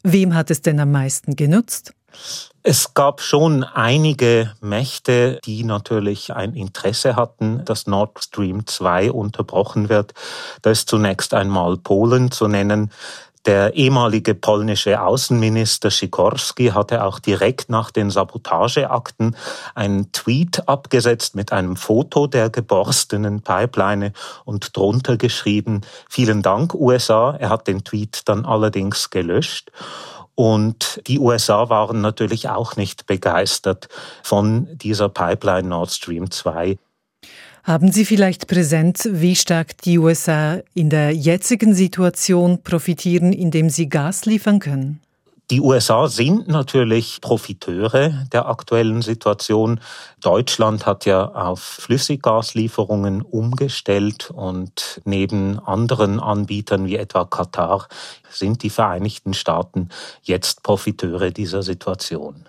wem 0.03 0.35
hat 0.35 0.51
es 0.51 0.61
denn 0.61 0.81
am 0.81 0.91
meisten 0.91 1.37
genutzt? 1.37 1.93
Es 2.61 2.93
gab 2.93 3.21
schon 3.21 3.63
einige 3.63 4.53
Mächte, 4.59 5.39
die 5.45 5.63
natürlich 5.63 6.33
ein 6.33 6.55
Interesse 6.55 7.15
hatten, 7.15 7.63
dass 7.63 7.87
Nord 7.87 8.21
Stream 8.21 8.67
2 8.67 9.11
unterbrochen 9.11 9.87
wird. 9.87 10.13
Da 10.61 10.71
ist 10.71 10.89
zunächst 10.89 11.33
einmal 11.33 11.77
Polen 11.77 12.31
zu 12.31 12.47
nennen. 12.47 12.91
Der 13.45 13.73
ehemalige 13.75 14.35
polnische 14.35 15.01
Außenminister 15.01 15.89
Sikorski 15.89 16.67
hatte 16.67 17.05
auch 17.05 17.19
direkt 17.19 17.69
nach 17.69 17.89
den 17.89 18.09
Sabotageakten 18.09 19.37
einen 19.73 20.11
Tweet 20.11 20.67
abgesetzt 20.67 21.35
mit 21.35 21.53
einem 21.53 21.77
Foto 21.77 22.27
der 22.27 22.49
geborstenen 22.49 23.41
Pipeline 23.41 24.11
und 24.43 24.75
drunter 24.75 25.15
geschrieben, 25.15 25.81
vielen 26.09 26.41
Dank 26.41 26.73
USA. 26.73 27.33
Er 27.39 27.49
hat 27.49 27.67
den 27.67 27.85
Tweet 27.85 28.23
dann 28.25 28.45
allerdings 28.45 29.09
gelöscht. 29.09 29.71
Und 30.39 31.01
die 31.07 31.19
USA 31.19 31.67
waren 31.67 31.99
natürlich 31.99 32.47
auch 32.47 32.77
nicht 32.77 33.07
begeistert 33.07 33.89
von 34.23 34.69
dieser 34.77 35.09
Pipeline 35.09 35.67
Nord 35.67 35.91
Stream 35.91 36.31
2. 36.31 36.77
Haben 37.65 37.91
Sie 37.91 38.05
vielleicht 38.05 38.47
präsent, 38.47 39.01
wie 39.11 39.35
stark 39.35 39.77
die 39.79 39.99
USA 39.99 40.61
in 40.73 40.89
der 40.89 41.13
jetzigen 41.13 41.73
Situation 41.73 42.63
profitieren, 42.63 43.33
indem 43.33 43.69
sie 43.69 43.89
Gas 43.89 44.23
liefern 44.23 44.59
können? 44.59 45.01
Die 45.51 45.61
USA 45.61 46.07
sind 46.07 46.47
natürlich 46.47 47.21
Profiteure 47.21 48.27
der 48.31 48.47
aktuellen 48.47 49.01
Situation. 49.01 49.79
Deutschland 50.21 50.85
hat 50.85 51.05
ja 51.05 51.25
auf 51.25 51.59
Flüssiggaslieferungen 51.59 53.23
umgestellt 53.23 54.29
und 54.29 55.01
neben 55.05 55.57
anderen 55.57 56.19
Anbietern 56.19 56.85
wie 56.85 56.97
etwa 56.97 57.25
Katar 57.25 57.87
sind 58.29 58.61
die 58.61 58.69
Vereinigten 58.69 59.33
Staaten 59.33 59.89
jetzt 60.21 60.61
Profiteure 60.61 61.31
dieser 61.31 61.63
Situation. 61.63 62.45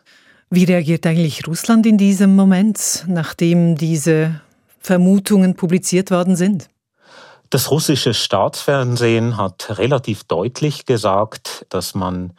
Wie 0.50 0.64
reagiert 0.64 1.06
eigentlich 1.06 1.46
Russland 1.46 1.86
in 1.86 1.96
diesem 1.96 2.36
Moment, 2.36 3.04
nachdem 3.06 3.76
diese 3.76 4.42
Vermutungen 4.78 5.54
publiziert 5.54 6.10
worden 6.10 6.36
sind? 6.36 6.68
Das 7.48 7.70
russische 7.70 8.12
Staatsfernsehen 8.12 9.38
hat 9.38 9.78
relativ 9.78 10.24
deutlich 10.24 10.84
gesagt, 10.84 11.64
dass 11.70 11.94
man 11.94 12.34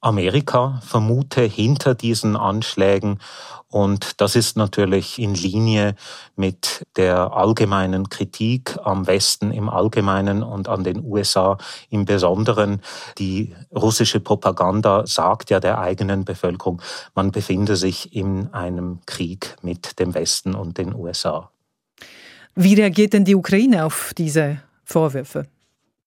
Amerika 0.00 0.80
vermute 0.84 1.42
hinter 1.42 1.94
diesen 1.94 2.36
Anschlägen. 2.36 3.18
Und 3.68 4.20
das 4.20 4.36
ist 4.36 4.56
natürlich 4.56 5.18
in 5.18 5.34
Linie 5.34 5.94
mit 6.36 6.86
der 6.96 7.32
allgemeinen 7.32 8.08
Kritik 8.08 8.78
am 8.84 9.06
Westen 9.06 9.50
im 9.50 9.68
Allgemeinen 9.68 10.42
und 10.42 10.68
an 10.68 10.84
den 10.84 11.04
USA 11.04 11.58
im 11.90 12.04
Besonderen. 12.04 12.80
Die 13.18 13.54
russische 13.74 14.20
Propaganda 14.20 15.06
sagt 15.06 15.50
ja 15.50 15.60
der 15.60 15.78
eigenen 15.78 16.24
Bevölkerung, 16.24 16.80
man 17.14 17.32
befinde 17.32 17.76
sich 17.76 18.14
in 18.14 18.52
einem 18.54 19.00
Krieg 19.04 19.56
mit 19.62 19.98
dem 19.98 20.14
Westen 20.14 20.54
und 20.54 20.78
den 20.78 20.94
USA. 20.94 21.50
Wie 22.54 22.74
reagiert 22.74 23.12
denn 23.12 23.24
die 23.24 23.34
Ukraine 23.34 23.84
auf 23.84 24.12
diese 24.16 24.62
Vorwürfe? 24.84 25.46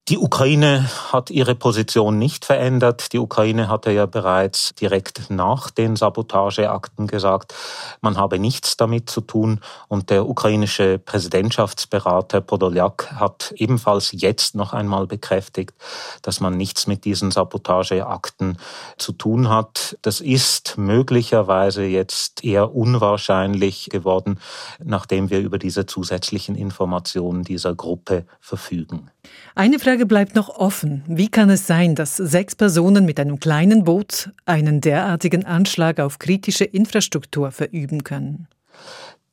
Die 0.10 0.18
Ukraine 0.18 0.90
hat 1.14 1.30
ihre 1.30 1.54
Position 1.54 2.18
nicht 2.18 2.44
verändert. 2.44 3.14
Die 3.14 3.20
Ukraine 3.20 3.70
hatte 3.70 3.92
ja 3.92 4.08
bereits 4.08 4.74
direkt 4.74 5.30
nach 5.30 5.70
den 5.70 5.96
Sabotageakten 5.96 7.06
gesagt, 7.06 7.54
man 8.02 8.18
habe 8.18 8.40
nichts 8.40 8.76
damit 8.76 9.12
zu 9.12 9.22
tun. 9.22 9.62
Und 9.88 10.10
der 10.10 10.28
ukrainische 10.28 10.98
Präsidentschaftsberater 10.98 12.42
Podolyak 12.42 13.12
hat 13.14 13.54
ebenfalls 13.56 14.10
jetzt 14.12 14.56
noch 14.56 14.74
einmal 14.74 15.06
bekräftigt, 15.06 15.76
dass 16.24 16.40
man 16.40 16.58
nichts 16.58 16.88
mit 16.88 17.06
diesen 17.06 17.30
Sabotageakten 17.30 18.58
zu 18.98 19.14
tun 19.14 19.50
hat. 19.50 19.98
Das 20.02 20.20
ist 20.20 20.78
möglicherweise 20.78 21.84
jetzt 21.84 22.44
eher 22.44 22.74
unwahrscheinlich 22.74 23.90
geworden, 23.90 24.40
nachdem 24.84 25.30
wir 25.30 25.40
über 25.40 25.60
diese 25.60 25.86
zusätzlichen 25.86 26.56
Informationen 26.56 27.44
dieser 27.44 27.76
Gruppe 27.76 28.26
verfügen. 28.40 29.12
Eine 29.54 29.80
Frage 29.80 30.06
bleibt 30.06 30.36
noch 30.36 30.50
offen. 30.50 31.04
Wie 31.08 31.28
kann 31.28 31.50
es 31.50 31.68
sein, 31.68 31.96
dass 31.96 32.16
sechs 32.16 32.56
Personen 32.56 33.06
mit 33.06 33.20
einem 33.20 33.40
kleinen 33.40 33.84
Boot 33.84 34.30
einen 34.46 34.80
derartigen 34.80 35.46
Anschlag 35.46 36.00
auf 36.00 36.20
kritische 36.20 36.64
Infrastruktur 36.64 37.52
verüben 37.52 38.04
können? 38.04 38.48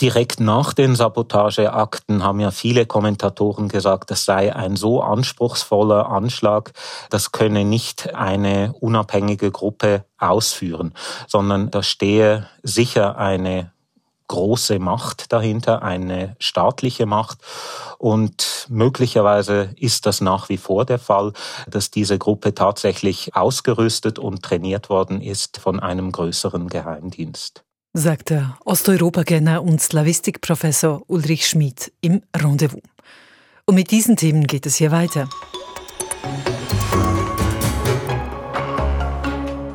Direkt 0.01 0.39
nach 0.39 0.75
den 0.75 0.95
Sabotageakten 0.95 2.23
haben 2.23 2.39
ja 2.39 2.53
viele 2.53 2.87
Kommentatoren 2.87 3.69
gesagt, 3.69 4.13
das 4.13 4.25
sei 4.25 4.55
ein 4.55 4.77
so 4.77 5.03
anspruchsvoller 5.03 6.09
Anschlag, 6.09 6.73
das 7.11 7.33
könne 7.33 7.65
nicht 7.65 8.15
eine 8.15 8.75
unabhängige 8.79 9.51
Gruppe 9.51 10.05
ausführen, 10.17 10.95
sondern 11.27 11.73
da 11.73 11.83
stehe 11.83 12.47
sicher 12.63 13.19
eine 13.19 13.73
große 14.29 14.79
Macht 14.79 15.33
dahinter, 15.33 15.83
eine 15.83 16.37
staatliche 16.39 17.07
Macht. 17.07 17.39
Und 17.99 18.67
möglicherweise 18.69 19.71
ist 19.77 20.07
das 20.07 20.21
nach 20.21 20.49
wie 20.49 20.57
vor 20.57 20.85
der 20.85 20.99
Fall, 20.99 21.33
dass 21.69 21.91
diese 21.91 22.19
Gruppe 22.19 22.55
tatsächlich 22.55 23.35
ausgerüstet 23.35 24.19
und 24.19 24.43
trainiert 24.43 24.89
worden 24.89 25.21
ist 25.21 25.59
von 25.59 25.81
einem 25.81 26.13
größeren 26.13 26.69
Geheimdienst. 26.69 27.65
Sagt 27.95 28.31
der 28.31 28.57
Osteuropa-Kenner 28.65 29.63
und 29.63 29.81
Slavistikprofessor 29.81 31.03
Ulrich 31.09 31.49
Schmid 31.49 31.91
im 32.01 32.23
Rendezvous. 32.37 32.83
Und 33.65 33.75
mit 33.75 33.91
diesen 33.91 34.17
Themen 34.17 34.47
geht 34.47 34.67
es 34.67 34.77
hier 34.77 34.93
weiter. 34.93 35.29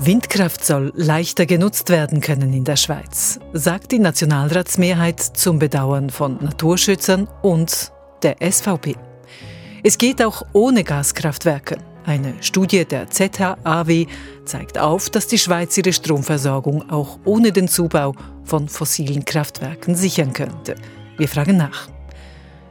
Windkraft 0.06 0.66
soll 0.66 0.92
leichter 0.96 1.46
genutzt 1.46 1.90
werden 1.90 2.20
können 2.20 2.52
in 2.52 2.66
der 2.66 2.76
Schweiz, 2.76 3.40
sagt 3.54 3.94
die 3.94 4.00
Nationalratsmehrheit 4.00 5.22
zum 5.22 5.60
Bedauern 5.60 6.10
von 6.10 6.40
Naturschützern 6.42 7.30
und 7.42 7.94
der 8.22 8.36
SVP. 8.42 8.98
Es 9.82 9.98
geht 9.98 10.22
auch 10.22 10.44
ohne 10.52 10.84
Gaskraftwerke. 10.84 11.78
Eine 12.06 12.34
Studie 12.42 12.84
der 12.84 13.10
ZHAW 13.10 14.08
zeigt 14.44 14.78
auf, 14.78 15.10
dass 15.10 15.28
die 15.28 15.40
Schweiz 15.40 15.78
ihre 15.78 15.94
Stromversorgung 15.94 16.90
auch 16.90 17.20
ohne 17.24 17.54
den 17.54 17.70
Zubau 17.70 18.14
von 18.44 18.68
fossilen 18.68 19.24
Kraftwerken 19.24 19.96
sichern 19.96 20.34
könnte. 20.34 20.76
Wir 21.16 21.30
fragen 21.30 21.56
nach. 21.56 21.88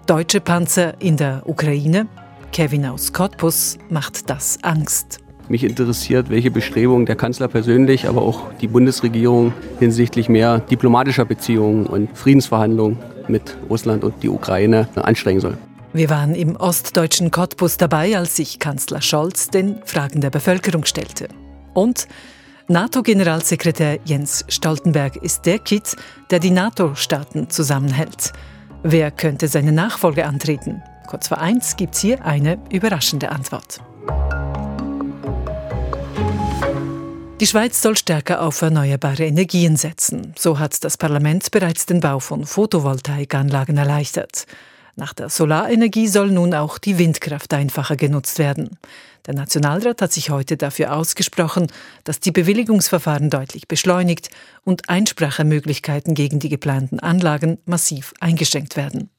Deutsche 0.05 0.43
Panzer 0.43 1.01
in 1.01 1.17
der 1.17 1.43
Ukraine? 1.47 2.09
Kevin 2.53 2.85
aus 2.85 3.11
Cottbus 3.11 3.79
macht 3.89 4.29
das 4.29 4.59
Angst. 4.63 5.22
Mich 5.49 5.65
interessiert, 5.65 6.31
welche 6.31 6.51
Bestrebungen 6.51 7.07
der 7.07 7.17
Kanzler 7.17 7.49
persönlich, 7.49 8.09
aber 8.09 8.23
auch 8.23 8.53
die 8.61 8.69
Bundesregierung 8.69 9.53
hinsichtlich 9.79 10.29
mehr 10.29 10.61
diplomatischer 10.61 11.25
Beziehungen 11.25 11.87
und 11.87 12.17
Friedensverhandlungen 12.17 12.99
mit 13.29 13.57
Russland 13.69 14.05
und 14.05 14.23
die 14.23 14.29
Ukraine 14.29 14.89
anstrengen 14.95 15.41
soll. 15.41 15.59
Wir 15.93 16.09
waren 16.09 16.35
im 16.35 16.57
ostdeutschen 16.57 17.31
Cottbus 17.31 17.77
dabei, 17.77 18.17
als 18.17 18.37
sich 18.37 18.59
Kanzler 18.59 19.03
Scholz 19.03 19.49
den 19.49 19.81
Fragen 19.85 20.23
der 20.23 20.31
Bevölkerung 20.31 20.87
stellte. 20.87 21.29
Und 21.75 22.09
NATO-Generalsekretär 22.69 23.99
Jens 24.05 24.45
Stoltenberg 24.49 25.17
ist 25.17 25.45
der 25.45 25.59
Kitt, 25.59 25.97
der 26.31 26.39
die 26.39 26.51
NATO-Staaten 26.51 27.51
zusammenhält. 27.51 28.33
Wer 28.83 29.11
könnte 29.11 29.49
seine 29.49 29.73
Nachfolge 29.73 30.25
antreten? 30.25 30.83
Kurz 31.09 31.29
vor 31.29 31.39
eins 31.39 31.77
gibt 31.77 31.95
es 31.95 32.01
hier 32.01 32.25
eine 32.25 32.59
überraschende 32.71 33.31
Antwort. 33.31 33.81
Die 37.43 37.49
Schweiz 37.49 37.83
soll 37.83 37.97
stärker 37.97 38.41
auf 38.43 38.63
erneuerbare 38.63 39.25
Energien 39.25 39.77
setzen. 39.77 40.33
So 40.39 40.61
hat 40.61 40.85
das 40.85 40.97
Parlament 40.97 41.51
bereits 41.51 41.87
den 41.87 41.99
Bau 41.99 42.21
von 42.21 42.47
Photovoltaikanlagen 42.47 43.77
erleichtert. 43.77 44.47
Nach 44.95 45.13
der 45.13 45.29
Solarenergie 45.29 46.07
soll 46.07 46.31
nun 46.31 46.55
auch 46.55 46.79
die 46.79 46.99
Windkraft 46.99 47.53
einfacher 47.53 47.97
genutzt 47.97 48.39
werden. 48.39 48.79
Der 49.27 49.35
Nationalrat 49.35 50.03
hat 50.03 50.13
sich 50.13 50.31
heute 50.31 50.57
dafür 50.57 50.95
ausgesprochen, 50.95 51.67
dass 52.05 52.21
die 52.21 52.31
Bewilligungsverfahren 52.31 53.29
deutlich 53.29 53.67
beschleunigt 53.67 54.31
und 54.63 54.89
Einsprachemöglichkeiten 54.89 56.15
gegen 56.15 56.39
die 56.39 56.49
geplanten 56.49 57.01
Anlagen 57.01 57.59
massiv 57.65 58.15
eingeschränkt 58.21 58.77
werden. 58.77 59.11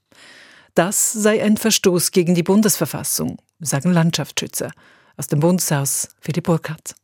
Das 0.76 1.12
sei 1.12 1.44
ein 1.44 1.58
Verstoß 1.58 2.12
gegen 2.12 2.36
die 2.36 2.44
Bundesverfassung, 2.44 3.40
sagen 3.60 3.92
Landschaftsschützer. 3.92 4.72
Aus 5.18 5.28
dem 5.28 5.42
Bundeshaus 5.42 6.08
Philipp 6.22 6.46
Burkhardt. 6.46 6.96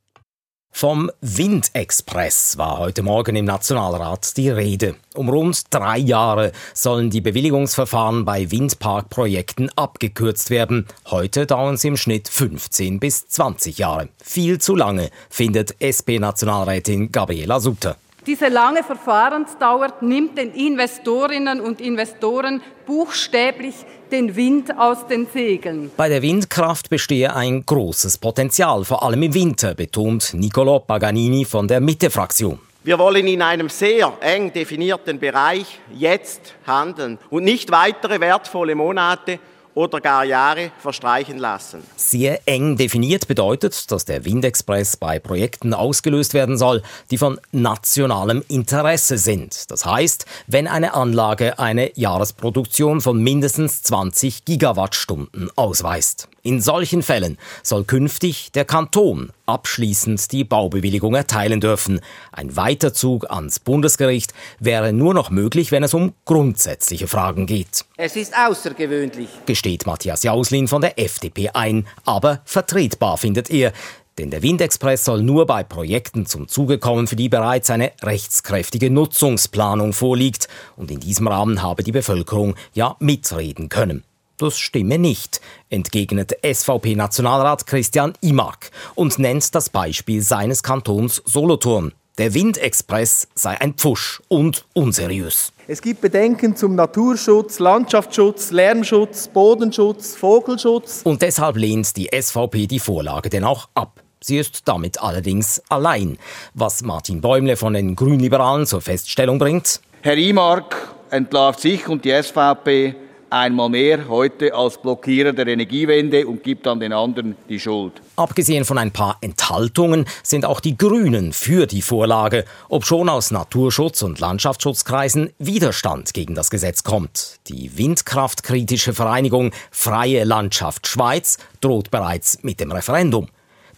Vom 0.71 1.11
Windexpress 1.21 2.57
war 2.57 2.77
heute 2.77 3.01
Morgen 3.03 3.35
im 3.35 3.45
Nationalrat 3.45 4.37
die 4.37 4.49
Rede. 4.49 4.95
Um 5.13 5.27
rund 5.27 5.63
drei 5.71 5.97
Jahre 5.97 6.51
sollen 6.73 7.09
die 7.09 7.21
Bewilligungsverfahren 7.21 8.23
bei 8.23 8.49
Windparkprojekten 8.49 9.69
abgekürzt 9.75 10.49
werden. 10.49 10.87
Heute 11.07 11.45
dauern 11.45 11.75
sie 11.75 11.89
im 11.89 11.97
Schnitt 11.97 12.29
15 12.29 12.99
bis 12.99 13.27
20 13.27 13.77
Jahre. 13.79 14.09
Viel 14.23 14.59
zu 14.59 14.75
lange, 14.75 15.09
findet 15.29 15.75
SP-Nationalrätin 15.81 17.11
Gabriela 17.11 17.59
Sutter. 17.59 17.97
Diese 18.27 18.49
lange 18.49 18.83
Verfahrensdauer 18.83 19.93
nimmt 20.01 20.37
den 20.37 20.51
Investorinnen 20.53 21.61
und 21.61 21.79
Investoren 21.79 22.61
buchstäblich 22.85 23.75
den 24.11 24.35
Wind 24.35 24.77
aus 24.77 25.07
den 25.07 25.25
Segeln. 25.27 25.91
Bei 25.95 26.09
der 26.09 26.21
Windkraft 26.21 26.89
bestehe 26.89 27.33
ein 27.33 27.65
großes 27.65 28.17
Potenzial, 28.17 28.83
vor 28.83 29.03
allem 29.03 29.23
im 29.23 29.33
Winter, 29.33 29.73
betont 29.73 30.33
Niccolò 30.33 30.79
Paganini 30.79 31.45
von 31.45 31.67
der 31.67 31.79
Mitte-Fraktion. 31.79 32.59
Wir 32.83 32.97
wollen 32.97 33.27
in 33.27 33.41
einem 33.41 33.69
sehr 33.69 34.11
eng 34.21 34.51
definierten 34.51 35.19
Bereich 35.19 35.79
jetzt 35.93 36.55
handeln 36.65 37.19
und 37.29 37.43
nicht 37.43 37.71
weitere 37.71 38.19
wertvolle 38.19 38.75
Monate 38.75 39.39
oder 39.79 40.01
gar 40.01 40.25
Jahre 40.25 40.71
verstreichen 40.77 41.37
lassen. 41.37 41.81
Sehr 41.95 42.41
eng 42.45 42.75
definiert 42.75 43.29
bedeutet, 43.29 43.89
dass 43.91 44.03
der 44.03 44.25
Windexpress 44.25 44.97
bei 44.97 45.19
Projekten 45.19 45.73
ausgelöst 45.73 46.33
werden 46.33 46.57
soll, 46.57 46.83
die 47.11 47.17
von 47.17 47.39
nationalem 47.53 48.43
Interesse 48.49 49.17
sind. 49.17 49.71
Das 49.71 49.85
heißt, 49.85 50.25
wenn 50.47 50.67
eine 50.67 50.95
Anlage 50.95 51.59
eine 51.59 51.97
Jahresproduktion 51.97 52.99
von 52.99 53.23
mindestens 53.23 53.81
20 53.83 54.43
Gigawattstunden 54.43 55.49
ausweist. 55.55 56.27
In 56.49 56.61
solchen 56.61 57.03
Fällen 57.03 57.37
soll 57.61 57.83
künftig 57.83 58.51
der 58.53 58.65
Kanton 58.65 59.31
abschließend 59.45 60.31
die 60.31 60.43
Baubewilligung 60.43 61.13
erteilen 61.13 61.61
dürfen. 61.61 61.99
Ein 62.31 62.55
Weiterzug 62.55 63.29
ans 63.29 63.59
Bundesgericht 63.59 64.33
wäre 64.59 64.91
nur 64.91 65.13
noch 65.13 65.29
möglich, 65.29 65.71
wenn 65.71 65.83
es 65.83 65.93
um 65.93 66.15
grundsätzliche 66.25 67.07
Fragen 67.07 67.45
geht. 67.45 67.85
Es 67.97 68.15
ist 68.15 68.33
außergewöhnlich, 68.35 69.29
gesteht 69.45 69.85
Matthias 69.85 70.23
Jauslin 70.23 70.67
von 70.67 70.81
der 70.81 70.97
FDP 70.97 71.49
ein, 71.49 71.85
aber 72.03 72.41
vertretbar 72.45 73.19
findet 73.19 73.51
er. 73.51 73.71
Denn 74.17 74.31
der 74.31 74.41
Windexpress 74.41 75.05
soll 75.05 75.21
nur 75.21 75.45
bei 75.45 75.63
Projekten 75.63 76.25
zum 76.25 76.47
Zuge 76.47 76.79
kommen, 76.79 77.05
für 77.05 77.15
die 77.15 77.29
bereits 77.29 77.69
eine 77.69 77.91
rechtskräftige 78.01 78.89
Nutzungsplanung 78.89 79.93
vorliegt. 79.93 80.47
Und 80.75 80.89
in 80.89 80.99
diesem 80.99 81.27
Rahmen 81.27 81.61
habe 81.61 81.83
die 81.83 81.91
Bevölkerung 81.91 82.55
ja 82.73 82.95
mitreden 82.99 83.69
können. 83.69 84.03
Das 84.39 84.57
stimme 84.57 84.97
nicht, 84.97 85.41
entgegnet 85.69 86.37
SVP-Nationalrat 86.45 87.67
Christian 87.67 88.13
Imak 88.21 88.71
und 88.95 89.19
nennt 89.19 89.53
das 89.53 89.69
Beispiel 89.69 90.21
seines 90.21 90.63
Kantons 90.63 91.21
Solothurn. 91.25 91.91
Der 92.17 92.33
Windexpress 92.33 93.27
sei 93.35 93.59
ein 93.59 93.73
Pfusch 93.73 94.21
und 94.29 94.65
unseriös. 94.73 95.51
Es 95.67 95.81
gibt 95.81 95.99
Bedenken 95.99 96.55
zum 96.55 96.75
Naturschutz, 96.75 97.59
Landschaftsschutz, 97.59 98.51
Lärmschutz, 98.51 99.27
Bodenschutz, 99.27 100.15
Vogelschutz. 100.15 101.01
Und 101.03 101.21
deshalb 101.21 101.57
lehnt 101.57 101.97
die 101.97 102.09
SVP 102.17 102.65
die 102.67 102.79
Vorlage 102.79 103.29
denn 103.29 103.43
auch 103.43 103.67
ab. 103.73 104.01
Sie 104.21 104.37
ist 104.37 104.69
damit 104.69 105.01
allerdings 105.01 105.61
allein, 105.67 106.17
was 106.53 106.81
Martin 106.81 107.19
Bäumle 107.19 107.57
von 107.57 107.73
den 107.73 107.97
Grünliberalen 107.97 108.65
zur 108.65 108.79
Feststellung 108.79 109.37
bringt. 109.37 109.81
Herr 110.01 110.15
Imark 110.15 110.93
entlarvt 111.09 111.59
sich 111.59 111.89
und 111.89 112.05
die 112.05 112.11
SVP 112.11 112.95
einmal 113.29 113.69
mehr 113.69 114.07
heute 114.07 114.53
als 114.53 114.77
Blockierer 114.77 115.33
der 115.33 115.47
Energiewende 115.47 116.25
und 116.27 116.43
gibt 116.43 116.65
dann 116.65 116.79
den 116.79 116.93
anderen 116.93 117.35
die 117.47 117.59
Schuld. 117.59 117.93
Abgesehen 118.15 118.65
von 118.65 118.77
ein 118.77 118.91
paar 118.91 119.17
Enthaltungen 119.21 120.05
sind 120.23 120.45
auch 120.45 120.59
die 120.59 120.77
Grünen 120.77 121.33
für 121.33 121.67
die 121.67 121.81
Vorlage, 121.81 122.45
obschon 122.69 123.09
aus 123.09 123.31
Naturschutz- 123.31 124.03
und 124.03 124.19
Landschaftsschutzkreisen 124.19 125.31
Widerstand 125.37 126.13
gegen 126.13 126.35
das 126.35 126.49
Gesetz 126.49 126.83
kommt. 126.83 127.39
Die 127.47 127.77
windkraftkritische 127.77 128.93
Vereinigung 128.93 129.51
Freie 129.71 130.23
Landschaft 130.23 130.87
Schweiz 130.87 131.37
droht 131.61 131.91
bereits 131.91 132.43
mit 132.43 132.59
dem 132.59 132.71
Referendum. 132.71 133.27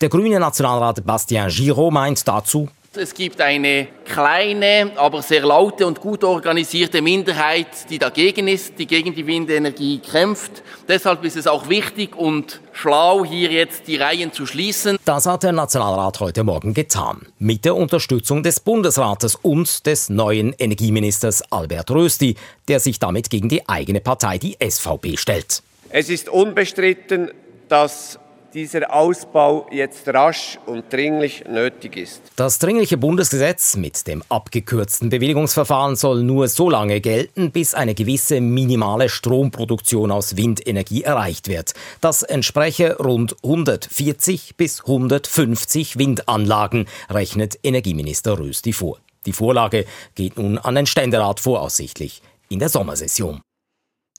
Der 0.01 0.09
grüne 0.09 0.39
Nationalrat 0.39 1.05
Bastien 1.05 1.49
Giraud 1.49 1.93
meint 1.93 2.27
dazu, 2.27 2.69
es 2.97 3.13
gibt 3.13 3.39
eine 3.39 3.87
kleine, 4.03 4.91
aber 4.97 5.21
sehr 5.21 5.45
laute 5.45 5.87
und 5.87 6.01
gut 6.01 6.25
organisierte 6.25 7.01
Minderheit, 7.01 7.89
die 7.89 7.97
dagegen 7.97 8.49
ist, 8.49 8.77
die 8.79 8.85
gegen 8.85 9.15
die 9.15 9.25
Windenergie 9.25 9.99
kämpft. 9.99 10.61
Deshalb 10.89 11.23
ist 11.23 11.37
es 11.37 11.47
auch 11.47 11.69
wichtig 11.69 12.17
und 12.17 12.59
schlau, 12.73 13.23
hier 13.23 13.49
jetzt 13.49 13.87
die 13.87 13.95
Reihen 13.95 14.33
zu 14.33 14.45
schließen. 14.45 14.97
Das 15.05 15.25
hat 15.25 15.43
der 15.43 15.53
Nationalrat 15.53 16.19
heute 16.19 16.43
Morgen 16.43 16.73
getan. 16.73 17.27
Mit 17.39 17.63
der 17.63 17.77
Unterstützung 17.77 18.43
des 18.43 18.59
Bundesrates 18.59 19.35
und 19.35 19.85
des 19.85 20.09
neuen 20.09 20.53
Energieministers 20.57 21.49
Albert 21.49 21.91
Rösti, 21.91 22.35
der 22.67 22.81
sich 22.81 22.99
damit 22.99 23.29
gegen 23.29 23.47
die 23.47 23.69
eigene 23.69 24.01
Partei, 24.01 24.37
die 24.37 24.57
SVP, 24.61 25.15
stellt. 25.15 25.63
Es 25.89 26.09
ist 26.09 26.27
unbestritten, 26.27 27.31
dass 27.69 28.19
dieser 28.53 28.93
Ausbau 28.93 29.67
jetzt 29.71 30.07
rasch 30.07 30.59
und 30.65 30.91
dringlich 30.91 31.45
nötig 31.49 31.97
ist. 31.97 32.21
Das 32.35 32.59
dringliche 32.59 32.97
Bundesgesetz 32.97 33.75
mit 33.75 34.07
dem 34.07 34.23
abgekürzten 34.29 35.09
Bewilligungsverfahren 35.09 35.95
soll 35.95 36.23
nur 36.23 36.47
so 36.47 36.69
lange 36.69 37.01
gelten, 37.01 37.51
bis 37.51 37.73
eine 37.73 37.95
gewisse 37.95 38.41
minimale 38.41 39.09
Stromproduktion 39.09 40.11
aus 40.11 40.37
Windenergie 40.37 41.03
erreicht 41.03 41.47
wird. 41.47 41.73
Das 42.01 42.23
entspreche 42.23 42.97
rund 42.97 43.35
140 43.43 44.55
bis 44.57 44.81
150 44.81 45.97
Windanlagen, 45.97 46.87
rechnet 47.09 47.59
Energieminister 47.63 48.37
Rösti 48.37 48.73
vor. 48.73 48.99
Die 49.25 49.33
Vorlage 49.33 49.85
geht 50.15 50.37
nun 50.37 50.57
an 50.57 50.75
den 50.75 50.87
Ständerat 50.87 51.39
voraussichtlich 51.39 52.21
in 52.49 52.59
der 52.59 52.69
Sommersession. 52.69 53.41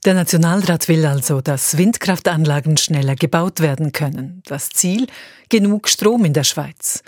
Der 0.05 0.15
Nationalrat 0.15 0.89
will 0.89 1.07
also, 1.07 1.41
dass 1.41 1.79
Windkraftanlagen 1.79 2.77
schneller 2.77 3.15
gebaut 3.15 3.61
werden 3.61 3.93
können. 3.93 4.43
Das 4.47 4.69
Ziel? 4.69 5.07
Genug 5.49 5.89
Strom 5.89 6.25
in 6.25 6.33
der 6.33 6.43
Schweiz. 6.43 7.05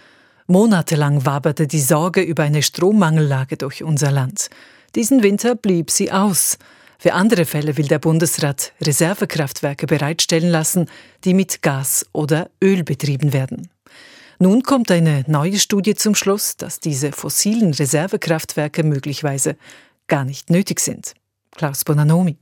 Monatelang 0.46 1.26
waberte 1.26 1.66
die 1.66 1.80
Sorge 1.80 2.22
über 2.22 2.44
eine 2.44 2.62
Strommangellage 2.62 3.56
durch 3.56 3.82
unser 3.82 4.12
Land. 4.12 4.48
Diesen 4.94 5.24
Winter 5.24 5.56
blieb 5.56 5.90
sie 5.90 6.12
aus. 6.12 6.56
Für 7.00 7.14
andere 7.14 7.46
Fälle 7.46 7.76
will 7.76 7.88
der 7.88 7.98
Bundesrat 7.98 8.72
Reservekraftwerke 8.80 9.86
bereitstellen 9.88 10.50
lassen, 10.50 10.88
die 11.24 11.34
mit 11.34 11.62
Gas 11.62 12.06
oder 12.12 12.48
Öl 12.62 12.84
betrieben 12.84 13.32
werden. 13.32 13.70
Nun 14.38 14.62
kommt 14.62 14.92
eine 14.92 15.24
neue 15.26 15.58
Studie 15.58 15.96
zum 15.96 16.14
Schluss, 16.14 16.56
dass 16.56 16.78
diese 16.78 17.10
fossilen 17.10 17.74
Reservekraftwerke 17.74 18.84
möglicherweise 18.84 19.56
gar 20.06 20.24
nicht 20.24 20.48
nötig 20.48 20.78
sind. 20.78 21.14
Klaus 21.50 21.82
Bonanomi. 21.82 22.38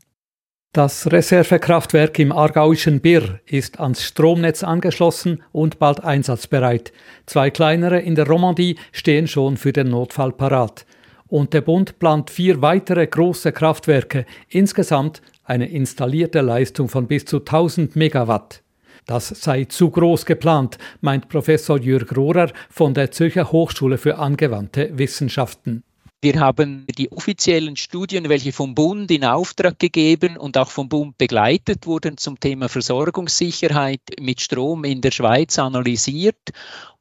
Das 0.75 1.13
Reservekraftwerk 1.13 2.19
im 2.19 2.33
aargauischen 2.33 3.03
Birr 3.03 3.41
ist 3.45 3.79
ans 3.79 4.03
Stromnetz 4.05 4.65
angeschlossen 4.65 5.43
und 5.53 5.79
bald 5.79 6.03
einsatzbereit. 6.03 6.95
Zwei 7.27 7.51
kleinere 7.51 8.01
in 8.01 8.15
der 8.15 8.27
Romandie 8.27 8.77
stehen 8.91 9.29
schon 9.29 9.59
für 9.59 9.75
den 9.75 9.91
Notfall 9.91 10.33
parat. 10.33 10.87
Und 11.27 11.53
der 11.53 11.61
Bund 11.61 11.99
plant 11.99 12.31
vier 12.31 12.63
weitere 12.63 13.07
große 13.07 13.53
Kraftwerke, 13.53 14.25
insgesamt 14.49 15.21
eine 15.45 15.69
installierte 15.69 16.41
Leistung 16.41 16.89
von 16.89 17.07
bis 17.07 17.27
zu 17.27 17.41
1000 17.41 17.95
Megawatt. 17.95 18.63
Das 19.05 19.29
sei 19.29 19.65
zu 19.65 19.91
groß 19.91 20.25
geplant, 20.25 20.79
meint 21.03 21.29
Professor 21.29 21.79
Jürg 21.79 22.17
Rohrer 22.17 22.51
von 22.71 22.95
der 22.95 23.11
Zürcher 23.11 23.53
Hochschule 23.53 23.99
für 23.99 24.17
angewandte 24.17 24.89
Wissenschaften. 24.95 25.83
Wir 26.25 26.39
haben 26.39 26.87
die 26.87 27.11
offiziellen 27.11 27.75
Studien, 27.75 28.29
welche 28.29 28.53
vom 28.53 28.77
Bund 28.77 29.11
in 29.11 29.25
Auftrag 29.25 29.81
gegeben 29.81 30.37
und 30.37 30.57
auch 30.57 30.71
vom 30.71 30.89
Bund 30.89 31.19
begleitet 31.19 31.85
wurden 31.85 32.17
zum 32.17 32.39
Thema 32.39 32.69
Versorgungssicherheit 32.69 34.03
mit 34.21 34.41
Strom 34.41 34.85
in 34.85 35.01
der 35.01 35.11
Schweiz 35.11 35.59
analysiert 35.59 36.39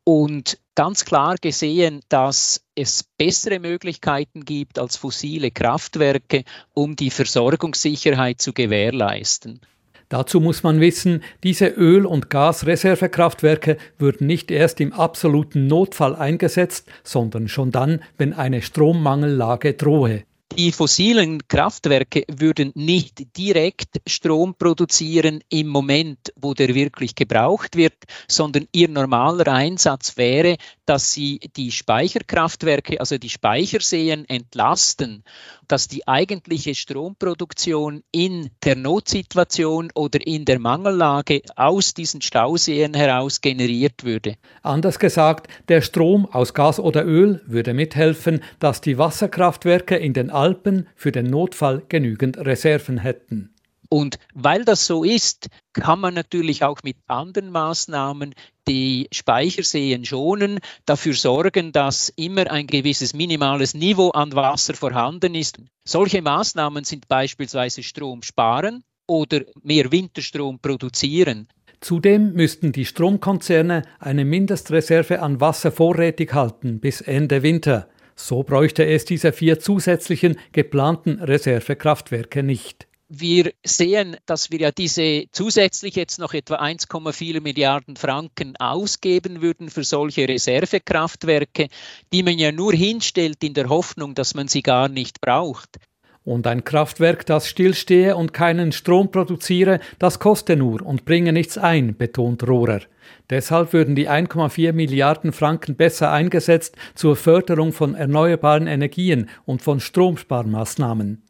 und 0.03 0.57
ganz 0.73 1.05
klar 1.05 1.35
gesehen, 1.39 1.99
dass 2.09 2.65
es 2.73 3.03
bessere 3.03 3.59
Möglichkeiten 3.59 4.43
gibt 4.43 4.79
als 4.79 4.97
fossile 4.97 5.51
Kraftwerke, 5.51 6.43
um 6.73 6.95
die 6.95 7.11
Versorgungssicherheit 7.11 8.41
zu 8.41 8.53
gewährleisten. 8.53 9.61
Dazu 10.11 10.41
muss 10.41 10.61
man 10.61 10.81
wissen, 10.81 11.23
diese 11.41 11.67
Öl- 11.67 12.05
und 12.05 12.29
Gasreservekraftwerke 12.29 13.77
würden 13.97 14.27
nicht 14.27 14.51
erst 14.51 14.81
im 14.81 14.91
absoluten 14.91 15.67
Notfall 15.67 16.17
eingesetzt, 16.17 16.89
sondern 17.01 17.47
schon 17.47 17.71
dann, 17.71 18.01
wenn 18.17 18.33
eine 18.33 18.61
Strommangellage 18.61 19.73
drohe. 19.73 20.23
Die 20.57 20.73
fossilen 20.73 21.47
Kraftwerke 21.47 22.25
würden 22.27 22.73
nicht 22.75 23.37
direkt 23.37 24.01
Strom 24.05 24.53
produzieren 24.55 25.39
im 25.47 25.67
Moment, 25.67 26.33
wo 26.35 26.53
der 26.53 26.75
wirklich 26.75 27.15
gebraucht 27.15 27.77
wird, 27.77 27.95
sondern 28.27 28.67
ihr 28.73 28.89
normaler 28.89 29.47
Einsatz 29.47 30.17
wäre, 30.17 30.57
dass 30.91 31.13
sie 31.13 31.39
die 31.55 31.71
Speicherkraftwerke, 31.71 32.99
also 32.99 33.17
die 33.17 33.29
Speicherseen 33.29 34.27
entlasten, 34.27 35.23
dass 35.69 35.87
die 35.87 36.05
eigentliche 36.05 36.75
Stromproduktion 36.75 38.03
in 38.11 38.49
der 38.65 38.75
Notsituation 38.75 39.89
oder 39.95 40.19
in 40.27 40.43
der 40.43 40.59
Mangellage 40.59 41.43
aus 41.55 41.93
diesen 41.93 42.21
Stauseen 42.21 42.93
heraus 42.93 43.39
generiert 43.39 44.03
würde. 44.03 44.35
Anders 44.63 44.99
gesagt, 44.99 45.47
der 45.69 45.79
Strom 45.79 46.25
aus 46.25 46.53
Gas 46.53 46.77
oder 46.77 47.05
Öl 47.05 47.41
würde 47.45 47.73
mithelfen, 47.73 48.43
dass 48.59 48.81
die 48.81 48.97
Wasserkraftwerke 48.97 49.95
in 49.95 50.11
den 50.11 50.29
Alpen 50.29 50.89
für 50.97 51.13
den 51.13 51.27
Notfall 51.27 51.83
genügend 51.87 52.37
Reserven 52.37 52.97
hätten. 52.97 53.53
Und 53.93 54.19
weil 54.33 54.63
das 54.63 54.85
so 54.85 55.03
ist, 55.03 55.49
kann 55.73 55.99
man 55.99 56.13
natürlich 56.13 56.63
auch 56.63 56.77
mit 56.81 56.95
anderen 57.07 57.51
Maßnahmen 57.51 58.33
die 58.65 59.09
Speicherseen 59.11 60.05
schonen, 60.05 60.59
dafür 60.85 61.13
sorgen, 61.13 61.73
dass 61.73 62.07
immer 62.15 62.49
ein 62.49 62.67
gewisses 62.67 63.13
minimales 63.13 63.73
Niveau 63.73 64.11
an 64.11 64.33
Wasser 64.33 64.75
vorhanden 64.75 65.35
ist. 65.35 65.57
Solche 65.83 66.21
Maßnahmen 66.21 66.85
sind 66.85 67.09
beispielsweise 67.09 67.83
Strom 67.83 68.23
sparen 68.23 68.85
oder 69.07 69.41
mehr 69.61 69.91
Winterstrom 69.91 70.59
produzieren. 70.59 71.49
Zudem 71.81 72.31
müssten 72.31 72.71
die 72.71 72.85
Stromkonzerne 72.85 73.81
eine 73.99 74.23
Mindestreserve 74.23 75.21
an 75.21 75.41
Wasser 75.41 75.71
vorrätig 75.73 76.33
halten 76.33 76.79
bis 76.79 77.01
Ende 77.01 77.43
Winter. 77.43 77.89
So 78.15 78.43
bräuchte 78.43 78.85
es 78.85 79.03
diese 79.03 79.33
vier 79.33 79.59
zusätzlichen 79.59 80.37
geplanten 80.53 81.19
Reservekraftwerke 81.19 82.41
nicht 82.41 82.87
wir 83.13 83.51
sehen, 83.65 84.15
dass 84.25 84.51
wir 84.51 84.59
ja 84.59 84.71
diese 84.71 85.25
zusätzlich 85.33 85.95
jetzt 85.95 86.17
noch 86.17 86.33
etwa 86.33 86.55
1,4 86.55 87.41
Milliarden 87.41 87.97
Franken 87.97 88.55
ausgeben 88.55 89.41
würden 89.41 89.69
für 89.69 89.83
solche 89.83 90.29
Reservekraftwerke, 90.29 91.67
die 92.13 92.23
man 92.23 92.39
ja 92.39 92.53
nur 92.53 92.71
hinstellt 92.71 93.43
in 93.43 93.53
der 93.53 93.67
Hoffnung, 93.67 94.15
dass 94.15 94.33
man 94.33 94.47
sie 94.47 94.61
gar 94.61 94.87
nicht 94.87 95.19
braucht. 95.19 95.77
Und 96.23 96.47
ein 96.47 96.63
Kraftwerk, 96.63 97.25
das 97.25 97.49
stillstehe 97.49 98.15
und 98.15 98.31
keinen 98.31 98.71
Strom 98.71 99.11
produziere, 99.11 99.81
das 99.99 100.19
koste 100.19 100.55
nur 100.55 100.81
und 100.85 101.03
bringe 101.03 101.33
nichts 101.33 101.57
ein, 101.57 101.97
betont 101.97 102.47
Rohrer. 102.47 102.81
Deshalb 103.29 103.73
würden 103.73 103.95
die 103.95 104.07
1,4 104.07 104.71
Milliarden 104.71 105.33
Franken 105.33 105.75
besser 105.75 106.11
eingesetzt 106.11 106.77
zur 106.95 107.17
Förderung 107.17 107.73
von 107.73 107.95
erneuerbaren 107.95 108.67
Energien 108.67 109.29
und 109.45 109.61
von 109.61 109.81
Stromsparmaßnahmen. 109.81 111.23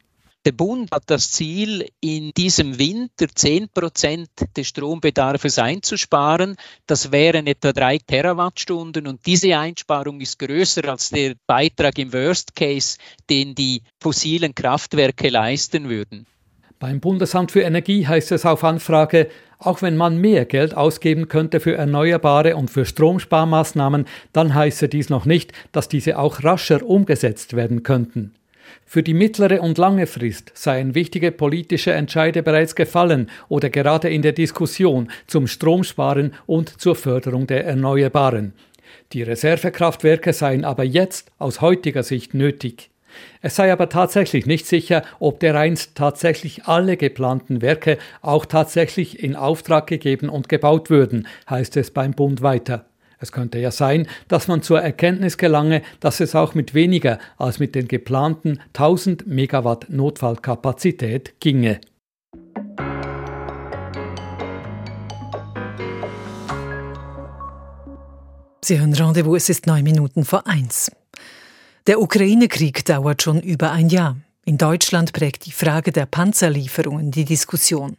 Der 0.44 0.54
Bund 0.54 0.90
hat 0.92 1.04
das 1.06 1.30
Ziel, 1.30 1.88
in 2.00 2.32
diesem 2.36 2.80
Winter 2.80 3.28
10 3.28 3.70
Prozent 3.70 4.30
des 4.58 4.70
Strombedarfs 4.70 5.60
einzusparen. 5.60 6.56
Das 6.88 7.12
wären 7.12 7.46
etwa 7.46 7.72
drei 7.72 8.00
Terawattstunden 8.00 9.06
und 9.06 9.24
diese 9.28 9.56
Einsparung 9.56 10.20
ist 10.20 10.40
größer 10.40 10.90
als 10.90 11.12
der 11.12 11.36
Beitrag 11.46 12.00
im 12.00 12.12
Worst 12.12 12.56
Case, 12.56 12.98
den 13.30 13.54
die 13.54 13.84
fossilen 14.00 14.56
Kraftwerke 14.56 15.30
leisten 15.30 15.88
würden. 15.90 16.26
Beim 16.80 17.00
Bundesamt 17.00 17.52
für 17.52 17.62
Energie 17.62 18.08
heißt 18.08 18.32
es 18.32 18.44
auf 18.44 18.64
Anfrage, 18.64 19.30
auch 19.60 19.84
wenn 19.84 19.96
man 19.96 20.18
mehr 20.18 20.46
Geld 20.46 20.76
ausgeben 20.76 21.28
könnte 21.28 21.60
für 21.60 21.76
Erneuerbare 21.76 22.56
und 22.56 22.72
für 22.72 22.86
Stromsparmaßnahmen, 22.86 24.08
dann 24.34 24.56
heiße 24.56 24.90
dies 24.90 25.12
noch 25.12 25.26
nicht, 25.26 25.54
dass 25.72 25.88
diese 25.88 26.18
auch 26.18 26.44
rascher 26.44 26.84
umgesetzt 26.84 27.56
werden 27.56 27.84
könnten. 27.84 28.34
Für 28.86 29.04
die 29.04 29.14
mittlere 29.14 29.62
und 29.62 29.78
lange 29.78 30.08
Frist 30.08 30.52
seien 30.54 30.96
wichtige 30.96 31.32
politische 31.32 31.94
Entscheide 31.94 32.44
bereits 32.44 32.76
gefallen 32.76 33.30
oder 33.48 33.70
gerade 33.70 34.10
in 34.10 34.22
der 34.22 34.34
Diskussion 34.34 35.10
zum 35.28 35.48
Stromsparen 35.48 36.34
und 36.46 36.82
zur 36.82 36.96
Förderung 36.96 37.48
der 37.48 37.66
Erneuerbaren. 37.66 38.54
Die 39.14 39.24
Reservekraftwerke 39.24 40.34
seien 40.34 40.66
aber 40.66 40.84
jetzt 40.84 41.32
aus 41.38 41.62
heutiger 41.62 42.04
Sicht 42.04 42.34
nötig. 42.34 42.90
Es 43.42 43.56
sei 43.56 43.72
aber 43.72 43.90
tatsächlich 43.90 44.46
nicht 44.46 44.66
sicher, 44.66 45.04
ob 45.20 45.40
dereinst 45.40 45.96
tatsächlich 45.96 46.66
alle 46.66 46.98
geplanten 46.98 47.62
Werke 47.62 47.98
auch 48.22 48.46
tatsächlich 48.46 49.22
in 49.22 49.36
Auftrag 49.36 49.88
gegeben 49.88 50.30
und 50.30 50.50
gebaut 50.50 50.90
würden, 50.90 51.28
heißt 51.50 51.76
es 51.78 51.92
beim 51.92 52.12
Bund 52.12 52.42
weiter. 52.42 52.86
Es 53.22 53.32
könnte 53.32 53.60
ja 53.60 53.70
sein, 53.70 54.08
dass 54.28 54.48
man 54.48 54.64
zur 54.64 54.82
Erkenntnis 54.82 55.38
gelange, 55.38 55.84
dass 56.00 56.20
es 56.20 56.34
auch 56.34 56.56
mit 56.56 56.74
weniger 56.74 57.20
als 57.38 57.60
mit 57.60 57.76
den 57.76 57.88
geplanten 57.88 58.60
1000 58.74 59.28
Megawatt 59.28 59.86
Notfallkapazität 59.90 61.40
ginge. 61.40 61.80
Sie 68.64 68.80
hören 68.80 68.94
Rendezvous, 68.94 69.38
es 69.38 69.50
ist 69.50 69.68
neun 69.68 69.84
Minuten 69.84 70.26
vor 70.26 70.48
eins. 70.48 70.92
Der 71.86 72.02
Ukraine-Krieg 72.02 72.86
dauert 72.86 73.22
schon 73.22 73.40
über 73.40 73.72
ein 73.72 73.90
Jahr. 73.90 74.18
In 74.46 74.58
Deutschland 74.58 75.14
prägt 75.14 75.46
die 75.46 75.52
Frage 75.52 75.92
der 75.92 76.08
Panzerlieferungen 76.08 77.12
die 77.12 77.26
Diskussion. 77.26 77.98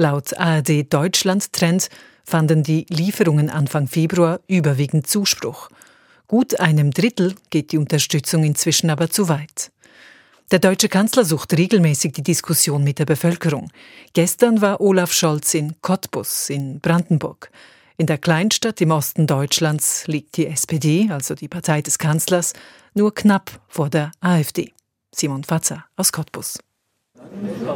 Laut 0.00 0.32
ARD 0.38 0.90
Deutschland 0.90 1.52
Trend 1.52 1.90
fanden 2.24 2.62
die 2.62 2.86
Lieferungen 2.88 3.50
Anfang 3.50 3.86
Februar 3.86 4.40
überwiegend 4.46 5.06
Zuspruch. 5.06 5.68
Gut 6.26 6.58
einem 6.58 6.90
Drittel 6.90 7.34
geht 7.50 7.70
die 7.72 7.76
Unterstützung 7.76 8.42
inzwischen 8.42 8.88
aber 8.88 9.10
zu 9.10 9.28
weit. 9.28 9.70
Der 10.52 10.58
deutsche 10.58 10.88
Kanzler 10.88 11.26
sucht 11.26 11.52
regelmäßig 11.52 12.12
die 12.12 12.22
Diskussion 12.22 12.82
mit 12.82 12.98
der 12.98 13.04
Bevölkerung. 13.04 13.70
Gestern 14.14 14.62
war 14.62 14.80
Olaf 14.80 15.12
Scholz 15.12 15.52
in 15.52 15.74
Cottbus 15.82 16.48
in 16.48 16.80
Brandenburg. 16.80 17.50
In 17.98 18.06
der 18.06 18.16
Kleinstadt 18.16 18.80
im 18.80 18.92
Osten 18.92 19.26
Deutschlands 19.26 20.06
liegt 20.06 20.38
die 20.38 20.46
SPD, 20.46 21.10
also 21.10 21.34
die 21.34 21.48
Partei 21.48 21.82
des 21.82 21.98
Kanzlers, 21.98 22.54
nur 22.94 23.12
knapp 23.14 23.50
vor 23.68 23.90
der 23.90 24.12
AfD. 24.20 24.72
Simon 25.14 25.44
Fatzer 25.44 25.84
aus 25.96 26.10
Cottbus. 26.10 26.58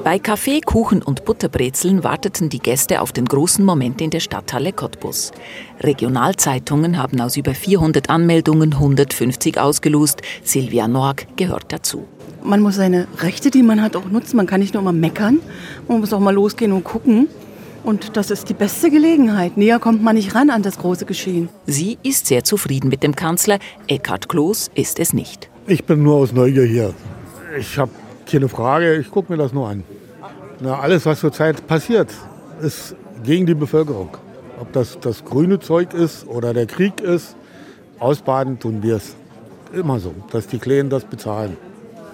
Bei 0.03 0.19
Kaffee, 0.19 0.61
Kuchen 0.61 1.03
und 1.03 1.25
Butterbrezeln 1.25 2.05
warteten 2.05 2.49
die 2.49 2.59
Gäste 2.59 3.01
auf 3.01 3.13
den 3.13 3.25
großen 3.25 3.65
Moment 3.65 4.01
in 4.01 4.11
der 4.11 4.21
Stadthalle 4.21 4.73
Cottbus. 4.73 5.33
Regionalzeitungen 5.81 6.99
haben 6.99 7.21
aus 7.21 7.37
über 7.37 7.55
400 7.55 8.11
Anmeldungen 8.11 8.75
150 8.75 9.59
ausgelost. 9.59 10.23
Silvia 10.43 10.89
Norg 10.89 11.27
gehört 11.37 11.73
dazu. 11.73 12.07
Man 12.43 12.61
muss 12.61 12.75
seine 12.75 13.07
Rechte, 13.19 13.51
die 13.51 13.63
man 13.63 13.81
hat, 13.81 13.97
auch 13.97 14.05
nutzen. 14.07 14.37
Man 14.37 14.47
kann 14.47 14.61
nicht 14.61 14.75
nur 14.75 14.83
immer 14.83 14.93
meckern. 14.93 15.41
Man 15.89 16.01
muss 16.01 16.13
auch 16.13 16.21
mal 16.21 16.35
losgehen 16.35 16.73
und 16.73 16.85
gucken. 16.85 17.29
Und 17.85 18.17
das 18.17 18.31
ist 18.31 18.49
die 18.49 18.55
beste 18.55 18.91
Gelegenheit. 18.91 19.57
Näher 19.57 19.79
kommt 19.79 20.03
man 20.03 20.17
nicht 20.17 20.35
ran 20.35 20.51
an 20.51 20.63
das 20.63 20.79
große 20.79 21.05
Geschehen. 21.05 21.49
Sie 21.67 21.99
ist 22.03 22.27
sehr 22.27 22.43
zufrieden 22.43 22.89
mit 22.89 23.03
dem 23.03 23.15
Kanzler. 23.15 23.59
Eckhard 23.87 24.29
Kloß 24.29 24.71
ist 24.75 24.99
es 24.99 25.13
nicht. 25.13 25.49
Ich 25.67 25.85
bin 25.85 26.03
nur 26.03 26.17
aus 26.17 26.33
Neugier 26.33 26.65
hier. 26.65 26.95
Ich 27.59 27.79
habe 27.79 27.91
keine 28.35 28.49
Frage, 28.49 28.97
ich 28.97 29.13
gucke 29.13 29.31
mir 29.31 29.39
das 29.39 29.53
nur 29.53 29.69
an. 29.69 29.85
Na, 30.59 30.81
alles, 30.81 31.07
was 31.07 31.21
zurzeit 31.21 31.69
passiert, 31.69 32.09
ist 32.61 32.97
gegen 33.23 33.47
die 33.47 33.55
Bevölkerung. 33.55 34.09
Ob 34.59 34.73
das 34.73 34.99
das 34.99 35.25
grüne 35.25 35.61
Zeug 35.61 35.95
ist 35.95 36.27
oder 36.27 36.53
der 36.53 36.67
Krieg 36.67 37.01
ist, 37.01 37.37
ausbaden 38.01 38.59
tun 38.59 38.83
wir 38.83 38.97
es. 38.97 39.15
Immer 39.73 40.01
so, 40.01 40.13
dass 40.33 40.49
die 40.49 40.59
Kleinen 40.59 40.91
das 40.91 41.05
bezahlen. 41.05 41.57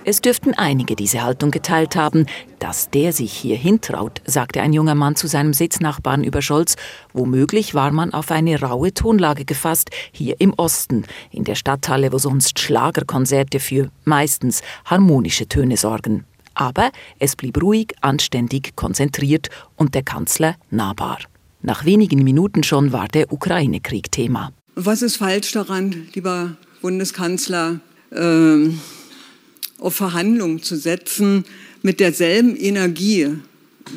Es 0.03 0.23
dürften 0.23 0.55
einige 0.55 0.97
diese 0.97 1.23
Haltung 1.23 1.51
geteilt 1.51 1.95
haben. 1.95 2.27
Dass 2.59 2.89
der 2.91 3.13
sich 3.13 3.33
hier 3.33 3.57
hintraut, 3.57 4.23
sagte 4.25 4.63
ein 4.63 4.73
junger 4.73 4.95
Mann 4.95 5.15
zu 5.15 5.27
seinem 5.27 5.53
Sitznachbarn 5.53 6.25
über 6.25 6.41
Scholz. 6.41 6.77
Womöglich 7.13 7.75
war 7.75 7.91
man 7.93 8.15
auf 8.15 8.31
eine 8.31 8.61
raue 8.61 8.95
Tonlage 8.95 9.45
gefasst, 9.45 9.91
hier 10.11 10.41
im 10.41 10.55
Osten, 10.55 11.05
in 11.31 11.45
der 11.45 11.55
Stadthalle, 11.55 12.13
wo 12.13 12.19
sonst 12.19 12.59
Schlagerkonzerte 12.59 13.61
für 13.61 13.91
meistens 14.05 14.63
harmonische 14.87 15.49
Töne 15.49 15.77
sorgen. 15.77 16.25
Aber 16.55 16.91
es 17.19 17.37
blieb 17.37 17.63
ruhig, 17.63 17.95
anständig, 18.01 18.77
konzentriert 18.77 19.49
und 19.77 19.95
der 19.95 20.03
Kanzler 20.03 20.57
nahbar. 20.71 21.19
Nach 21.63 21.85
wenigen 21.85 22.25
Minuten 22.25 22.63
schon 22.63 22.93
war 22.93 23.09
der 23.09 23.31
Ukraine-Krieg 23.31 24.11
Thema. 24.11 24.53
Was 24.75 25.03
ist 25.03 25.19
falsch 25.19 25.53
daran, 25.53 26.09
lieber 26.15 26.57
Bundeskanzler? 26.81 27.81
Ähm 28.13 28.81
auf 29.81 29.95
Verhandlungen 29.95 30.63
zu 30.63 30.77
setzen 30.77 31.45
mit 31.83 32.01
derselben 32.01 32.57
Energie, 32.57 33.29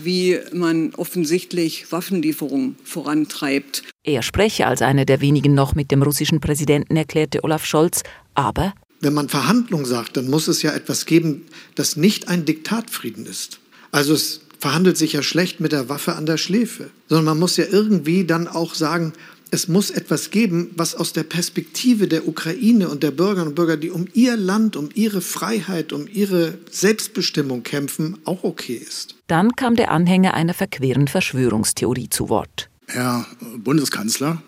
wie 0.04 0.40
man 0.54 0.94
offensichtlich 0.96 1.92
Waffenlieferungen 1.92 2.76
vorantreibt. 2.84 3.84
Er 4.04 4.22
spreche 4.22 4.66
als 4.66 4.82
einer 4.82 5.06
der 5.06 5.22
wenigen 5.22 5.54
noch 5.54 5.76
mit 5.76 5.92
dem 5.92 6.02
russischen 6.02 6.40
Präsidenten, 6.40 6.96
erklärte 6.96 7.44
Olaf 7.44 7.66
Scholz, 7.66 8.04
aber 8.34 8.74
wenn 9.04 9.14
man 9.14 9.28
Verhandlungen 9.28 9.86
sagt, 9.86 10.16
dann 10.16 10.30
muss 10.30 10.48
es 10.48 10.62
ja 10.62 10.72
etwas 10.72 11.06
geben, 11.06 11.46
das 11.76 11.98
nicht 11.98 12.30
ein 12.30 12.46
Diktatfrieden 12.46 13.26
ist. 13.26 13.60
Also 13.92 14.14
es 14.14 14.40
verhandelt 14.60 14.98
sich 14.98 15.12
ja 15.12 15.22
schlecht 15.22 15.60
mit 15.60 15.74
der 15.74 15.90
Waffe 15.90 16.16
an 16.16 16.26
der 16.26 16.38
Schläfe, 16.38 16.90
sondern 17.10 17.26
man 17.26 17.40
muss 17.40 17.58
ja 17.58 17.66
irgendwie 17.70 18.24
dann 18.24 18.48
auch 18.48 18.76
sagen, 18.76 19.12
es 19.54 19.68
muss 19.68 19.92
etwas 19.92 20.32
geben, 20.32 20.72
was 20.76 20.96
aus 20.96 21.14
der 21.14 21.22
Perspektive 21.22 22.08
der 22.08 22.28
Ukraine 22.28 22.90
und 22.90 23.04
der 23.04 23.12
Bürgerinnen 23.12 23.50
und 23.50 23.56
Bürger, 23.56 23.78
die 23.78 23.92
um 23.92 24.08
ihr 24.16 24.36
Land, 24.36 24.76
um 24.76 24.90
ihre 24.96 25.22
Freiheit, 25.22 25.94
um 25.94 26.08
ihre 26.12 26.58
Selbstbestimmung 26.72 27.62
kämpfen, 27.62 28.18
auch 28.26 28.44
okay 28.44 28.74
ist. 28.74 29.14
Dann 29.28 29.56
kam 29.56 29.76
der 29.76 29.92
Anhänger 29.92 30.34
einer 30.34 30.56
verqueren 30.56 31.08
Verschwörungstheorie 31.08 32.10
zu 32.10 32.30
Wort. 32.30 32.68
Herr 32.88 33.28
Bundeskanzler, 33.58 34.42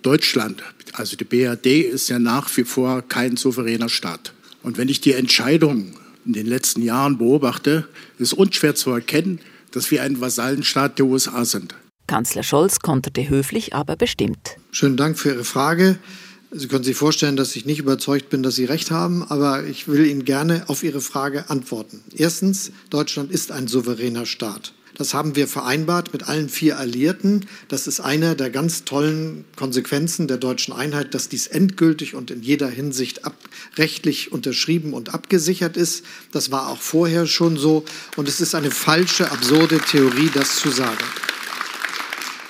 Deutschland, 0.00 0.62
also 0.94 1.18
die 1.18 1.24
BRD, 1.24 1.82
ist 1.82 2.08
ja 2.08 2.18
nach 2.18 2.48
wie 2.56 2.64
vor 2.64 3.02
kein 3.02 3.36
souveräner 3.36 3.90
Staat. 3.90 4.32
Und 4.62 4.78
wenn 4.78 4.88
ich 4.88 5.02
die 5.02 5.12
Entscheidung 5.12 5.92
in 6.24 6.32
den 6.32 6.46
letzten 6.46 6.80
Jahren 6.80 7.18
beobachte, 7.18 7.86
ist 8.18 8.32
unschwer 8.32 8.74
zu 8.74 8.90
erkennen, 8.90 9.38
dass 9.72 9.90
wir 9.90 10.02
ein 10.02 10.18
Vasallenstaat 10.18 10.98
der 10.98 11.04
USA 11.04 11.44
sind. 11.44 11.74
Kanzler 12.06 12.42
Scholz 12.42 12.80
konterte 12.80 13.28
höflich, 13.28 13.74
aber 13.74 13.96
bestimmt. 13.96 14.56
Schönen 14.70 14.96
Dank 14.96 15.18
für 15.18 15.30
Ihre 15.30 15.44
Frage. 15.44 15.98
Sie 16.52 16.68
können 16.68 16.84
sich 16.84 16.96
vorstellen, 16.96 17.36
dass 17.36 17.56
ich 17.56 17.66
nicht 17.66 17.80
überzeugt 17.80 18.30
bin, 18.30 18.42
dass 18.42 18.54
Sie 18.54 18.64
recht 18.64 18.90
haben, 18.90 19.24
aber 19.24 19.64
ich 19.64 19.88
will 19.88 20.06
Ihnen 20.06 20.24
gerne 20.24 20.64
auf 20.68 20.82
Ihre 20.82 21.00
Frage 21.00 21.50
antworten. 21.50 22.02
Erstens, 22.14 22.70
Deutschland 22.90 23.30
ist 23.32 23.52
ein 23.52 23.66
souveräner 23.66 24.26
Staat. 24.26 24.72
Das 24.96 25.12
haben 25.12 25.36
wir 25.36 25.46
vereinbart 25.46 26.14
mit 26.14 26.26
allen 26.26 26.48
vier 26.48 26.78
Alliierten. 26.78 27.44
Das 27.68 27.86
ist 27.86 28.00
eine 28.00 28.34
der 28.34 28.48
ganz 28.48 28.84
tollen 28.84 29.44
Konsequenzen 29.54 30.26
der 30.26 30.38
deutschen 30.38 30.72
Einheit, 30.72 31.12
dass 31.12 31.28
dies 31.28 31.48
endgültig 31.48 32.14
und 32.14 32.30
in 32.30 32.42
jeder 32.42 32.68
Hinsicht 32.68 33.20
rechtlich 33.76 34.32
unterschrieben 34.32 34.94
und 34.94 35.12
abgesichert 35.12 35.76
ist. 35.76 36.04
Das 36.32 36.50
war 36.50 36.68
auch 36.68 36.80
vorher 36.80 37.26
schon 37.26 37.58
so. 37.58 37.84
Und 38.16 38.26
es 38.26 38.40
ist 38.40 38.54
eine 38.54 38.70
falsche, 38.70 39.30
absurde 39.30 39.80
Theorie, 39.80 40.30
das 40.32 40.56
zu 40.56 40.70
sagen. 40.70 41.04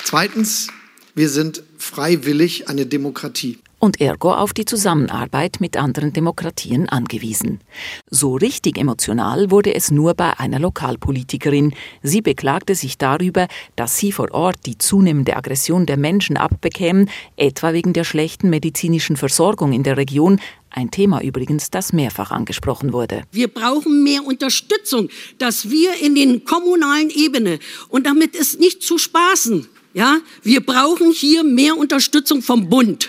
Zweitens, 0.08 0.68
wir 1.16 1.28
sind 1.28 1.64
freiwillig 1.78 2.68
eine 2.68 2.86
Demokratie. 2.86 3.58
und 3.78 4.00
ergo 4.00 4.32
auf 4.32 4.54
die 4.54 4.64
Zusammenarbeit 4.64 5.56
mit 5.60 5.76
anderen 5.76 6.12
Demokratien 6.12 6.88
angewiesen. 6.88 7.60
So 8.08 8.34
richtig 8.36 8.78
emotional 8.78 9.50
wurde 9.50 9.74
es 9.74 9.90
nur 9.90 10.14
bei 10.14 10.38
einer 10.38 10.58
Lokalpolitikerin. 10.58 11.74
Sie 12.02 12.22
beklagte 12.22 12.74
sich 12.74 12.98
darüber, 12.98 13.48
dass 13.74 13.98
sie 13.98 14.12
vor 14.12 14.32
Ort 14.32 14.56
die 14.64 14.78
zunehmende 14.78 15.36
Aggression 15.36 15.86
der 15.86 15.98
Menschen 15.98 16.36
abbekämen, 16.36 17.10
etwa 17.36 17.74
wegen 17.74 17.92
der 17.92 18.04
schlechten 18.04 18.48
medizinischen 18.48 19.16
Versorgung 19.16 19.72
in 19.72 19.82
der 19.82 19.96
Region, 19.96 20.40
ein 20.70 20.90
Thema 20.90 21.20
übrigens, 21.20 21.70
das 21.70 21.92
mehrfach 21.92 22.30
angesprochen 22.30 22.92
wurde. 22.92 23.22
Wir 23.32 23.48
brauchen 23.48 24.02
mehr 24.02 24.24
Unterstützung, 24.24 25.08
dass 25.38 25.70
wir 25.70 25.90
in 26.02 26.14
den 26.14 26.44
kommunalen 26.44 27.10
Ebene, 27.10 27.58
und 27.88 28.06
damit 28.06 28.34
ist 28.34 28.60
nicht 28.60 28.82
zu 28.82 28.98
spaßen, 28.98 29.68
ja, 29.96 30.18
wir 30.42 30.60
brauchen 30.60 31.10
hier 31.10 31.42
mehr 31.42 31.78
Unterstützung 31.78 32.42
vom 32.42 32.68
Bund. 32.68 33.08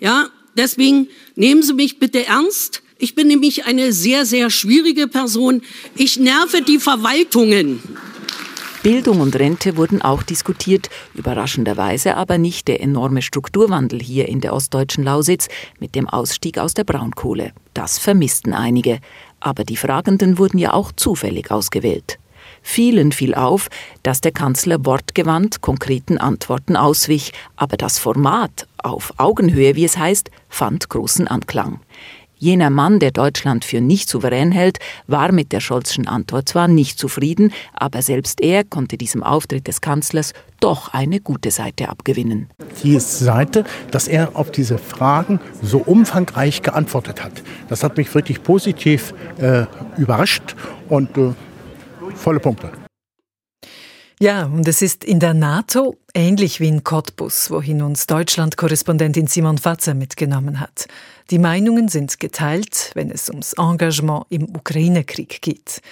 Ja, 0.00 0.28
deswegen 0.54 1.08
nehmen 1.34 1.62
Sie 1.62 1.72
mich 1.72 1.98
bitte 1.98 2.26
ernst. 2.26 2.82
Ich 2.98 3.14
bin 3.14 3.28
nämlich 3.28 3.64
eine 3.64 3.90
sehr, 3.94 4.26
sehr 4.26 4.50
schwierige 4.50 5.08
Person. 5.08 5.62
Ich 5.96 6.18
nerve 6.18 6.60
die 6.60 6.78
Verwaltungen. 6.78 7.80
Bildung 8.82 9.22
und 9.22 9.34
Rente 9.34 9.78
wurden 9.78 10.02
auch 10.02 10.22
diskutiert, 10.22 10.90
überraschenderweise 11.14 12.18
aber 12.18 12.36
nicht 12.36 12.68
der 12.68 12.82
enorme 12.82 13.22
Strukturwandel 13.22 13.98
hier 13.98 14.28
in 14.28 14.42
der 14.42 14.52
ostdeutschen 14.52 15.04
Lausitz 15.04 15.48
mit 15.80 15.94
dem 15.94 16.06
Ausstieg 16.06 16.58
aus 16.58 16.74
der 16.74 16.84
Braunkohle. 16.84 17.52
Das 17.72 17.98
vermissten 17.98 18.52
einige. 18.52 19.00
Aber 19.40 19.64
die 19.64 19.78
Fragenden 19.78 20.36
wurden 20.36 20.58
ja 20.58 20.74
auch 20.74 20.92
zufällig 20.92 21.50
ausgewählt. 21.50 22.18
Vielen 22.68 23.12
fiel 23.12 23.36
auf, 23.36 23.68
dass 24.02 24.20
der 24.20 24.32
Kanzler 24.32 24.84
wortgewandt 24.84 25.60
konkreten 25.60 26.18
Antworten 26.18 26.74
auswich, 26.74 27.32
aber 27.54 27.76
das 27.76 28.00
Format 28.00 28.66
auf 28.76 29.14
Augenhöhe, 29.18 29.76
wie 29.76 29.84
es 29.84 29.96
heißt, 29.96 30.32
fand 30.48 30.88
großen 30.88 31.28
Anklang. 31.28 31.78
Jener 32.34 32.70
Mann, 32.70 32.98
der 32.98 33.12
Deutschland 33.12 33.64
für 33.64 33.80
nicht 33.80 34.08
souverän 34.10 34.50
hält, 34.50 34.78
war 35.06 35.30
mit 35.30 35.52
der 35.52 35.60
Scholzschen 35.60 36.08
Antwort 36.08 36.48
zwar 36.48 36.66
nicht 36.66 36.98
zufrieden, 36.98 37.52
aber 37.72 38.02
selbst 38.02 38.40
er 38.40 38.64
konnte 38.64 38.98
diesem 38.98 39.22
Auftritt 39.22 39.68
des 39.68 39.80
Kanzlers 39.80 40.32
doch 40.58 40.92
eine 40.92 41.20
gute 41.20 41.52
Seite 41.52 41.88
abgewinnen. 41.88 42.50
Die 42.82 42.98
Seite, 42.98 43.64
dass 43.92 44.08
er 44.08 44.34
auf 44.34 44.50
diese 44.50 44.76
Fragen 44.76 45.38
so 45.62 45.78
umfangreich 45.78 46.62
geantwortet 46.62 47.22
hat. 47.22 47.44
Das 47.68 47.84
hat 47.84 47.96
mich 47.96 48.12
wirklich 48.12 48.42
positiv 48.42 49.14
äh, 49.38 49.66
überrascht 49.96 50.56
und 50.88 51.16
äh, 51.16 51.32
volle 52.14 52.40
Punkte. 52.40 52.72
Ja, 54.18 54.46
und 54.46 54.66
es 54.66 54.80
ist 54.80 55.04
in 55.04 55.20
der 55.20 55.34
NATO 55.34 55.98
ähnlich 56.14 56.58
wie 56.58 56.68
in 56.68 56.84
Cottbus, 56.84 57.50
wohin 57.50 57.82
uns 57.82 58.06
Deutschland-Korrespondentin 58.06 59.26
Simon 59.26 59.58
Fatzer 59.58 59.92
mitgenommen 59.92 60.58
hat. 60.58 60.88
Die 61.30 61.38
Meinungen 61.38 61.88
sind 61.88 62.18
geteilt, 62.18 62.92
wenn 62.94 63.10
es 63.10 63.28
ums 63.28 63.52
Engagement 63.52 64.24
im 64.30 64.44
Ukraine-Krieg 64.56 65.42
geht. 65.42 65.82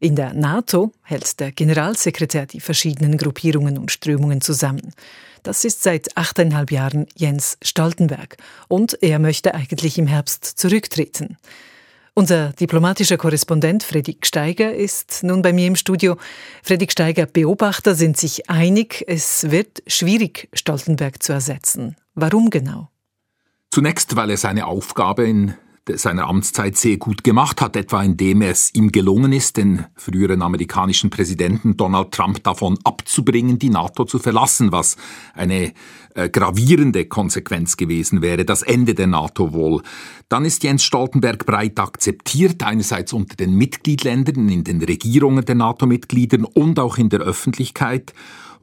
In 0.00 0.16
der 0.16 0.32
NATO 0.32 0.92
hält 1.02 1.38
der 1.38 1.52
Generalsekretär 1.52 2.46
die 2.46 2.60
verschiedenen 2.60 3.18
Gruppierungen 3.18 3.76
und 3.76 3.90
Strömungen 3.90 4.40
zusammen. 4.40 4.94
Das 5.42 5.64
ist 5.64 5.82
seit 5.82 6.16
achteinhalb 6.16 6.70
Jahren 6.70 7.06
Jens 7.14 7.58
Stoltenberg 7.62 8.36
und 8.68 9.02
er 9.02 9.18
möchte 9.18 9.54
eigentlich 9.54 9.98
im 9.98 10.06
Herbst 10.06 10.44
zurücktreten. 10.44 11.36
Unser 12.18 12.54
diplomatischer 12.54 13.18
Korrespondent 13.18 13.82
Fredrik 13.82 14.24
Steiger 14.24 14.74
ist 14.74 15.22
nun 15.22 15.42
bei 15.42 15.52
mir 15.52 15.66
im 15.66 15.76
Studio. 15.76 16.16
Fredrik 16.62 16.90
Steiger, 16.90 17.26
Beobachter 17.26 17.94
sind 17.94 18.16
sich 18.16 18.48
einig, 18.48 19.04
es 19.06 19.50
wird 19.50 19.82
schwierig, 19.86 20.48
Stoltenberg 20.54 21.22
zu 21.22 21.34
ersetzen. 21.34 21.94
Warum 22.14 22.48
genau? 22.48 22.88
Zunächst, 23.70 24.16
weil 24.16 24.30
er 24.30 24.38
seine 24.38 24.66
Aufgabe 24.66 25.28
in 25.28 25.56
seiner 25.94 26.28
Amtszeit 26.28 26.76
sehr 26.76 26.96
gut 26.96 27.22
gemacht 27.24 27.60
hat, 27.60 27.76
etwa 27.76 28.02
indem 28.02 28.42
es 28.42 28.74
ihm 28.74 28.90
gelungen 28.90 29.32
ist, 29.32 29.56
den 29.56 29.86
früheren 29.94 30.42
amerikanischen 30.42 31.10
Präsidenten 31.10 31.76
Donald 31.76 32.12
Trump 32.12 32.42
davon 32.42 32.78
abzubringen, 32.84 33.58
die 33.58 33.70
NATO 33.70 34.04
zu 34.04 34.18
verlassen, 34.18 34.72
was 34.72 34.96
eine 35.34 35.72
äh, 36.14 36.28
gravierende 36.28 37.06
Konsequenz 37.06 37.76
gewesen 37.76 38.22
wäre, 38.22 38.44
das 38.44 38.62
Ende 38.62 38.94
der 38.94 39.06
NATO 39.06 39.52
wohl. 39.52 39.82
Dann 40.28 40.44
ist 40.44 40.64
Jens 40.64 40.82
Stoltenberg 40.82 41.46
breit 41.46 41.78
akzeptiert, 41.78 42.62
einerseits 42.62 43.12
unter 43.12 43.36
den 43.36 43.54
Mitgliedländern, 43.54 44.48
in 44.48 44.64
den 44.64 44.82
Regierungen 44.82 45.44
der 45.44 45.54
NATO-Mitgliedern 45.54 46.44
und 46.44 46.78
auch 46.78 46.98
in 46.98 47.10
der 47.10 47.20
Öffentlichkeit. 47.20 48.12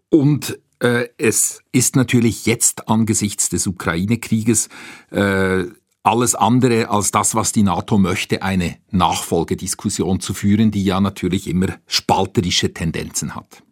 Und 0.09 0.59
äh, 0.79 1.07
es 1.17 1.62
ist 1.71 1.95
natürlich 1.95 2.45
jetzt 2.45 2.89
angesichts 2.89 3.49
des 3.49 3.67
Ukraine-Krieges 3.67 4.67
äh, 5.12 5.65
alles 6.04 6.36
andere 6.36 6.89
als 6.89 7.12
das, 7.12 7.34
was 7.34 7.54
die 7.54 7.63
NATO 7.63 7.98
möchte, 7.98 8.42
eine 8.42 8.76
Nachfolgediskussion 8.92 10.20
zu 10.20 10.34
führen, 10.34 10.70
die 10.70 10.84
ja 10.84 11.00
natürlich 11.00 11.48
immer 11.48 11.68
spalterische 11.88 12.74
Tendenzen 12.74 13.36
hat. 13.36 13.63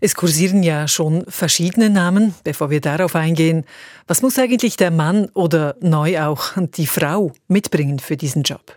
Es 0.00 0.14
kursieren 0.14 0.62
ja 0.62 0.88
schon 0.88 1.24
verschiedene 1.28 1.90
Namen. 1.90 2.34
Bevor 2.44 2.70
wir 2.70 2.80
darauf 2.80 3.14
eingehen, 3.14 3.64
was 4.06 4.22
muss 4.22 4.38
eigentlich 4.38 4.76
der 4.76 4.90
Mann 4.90 5.28
oder 5.34 5.76
neu 5.80 6.20
auch 6.20 6.52
die 6.74 6.86
Frau 6.86 7.32
mitbringen 7.48 7.98
für 7.98 8.16
diesen 8.16 8.42
Job? 8.42 8.74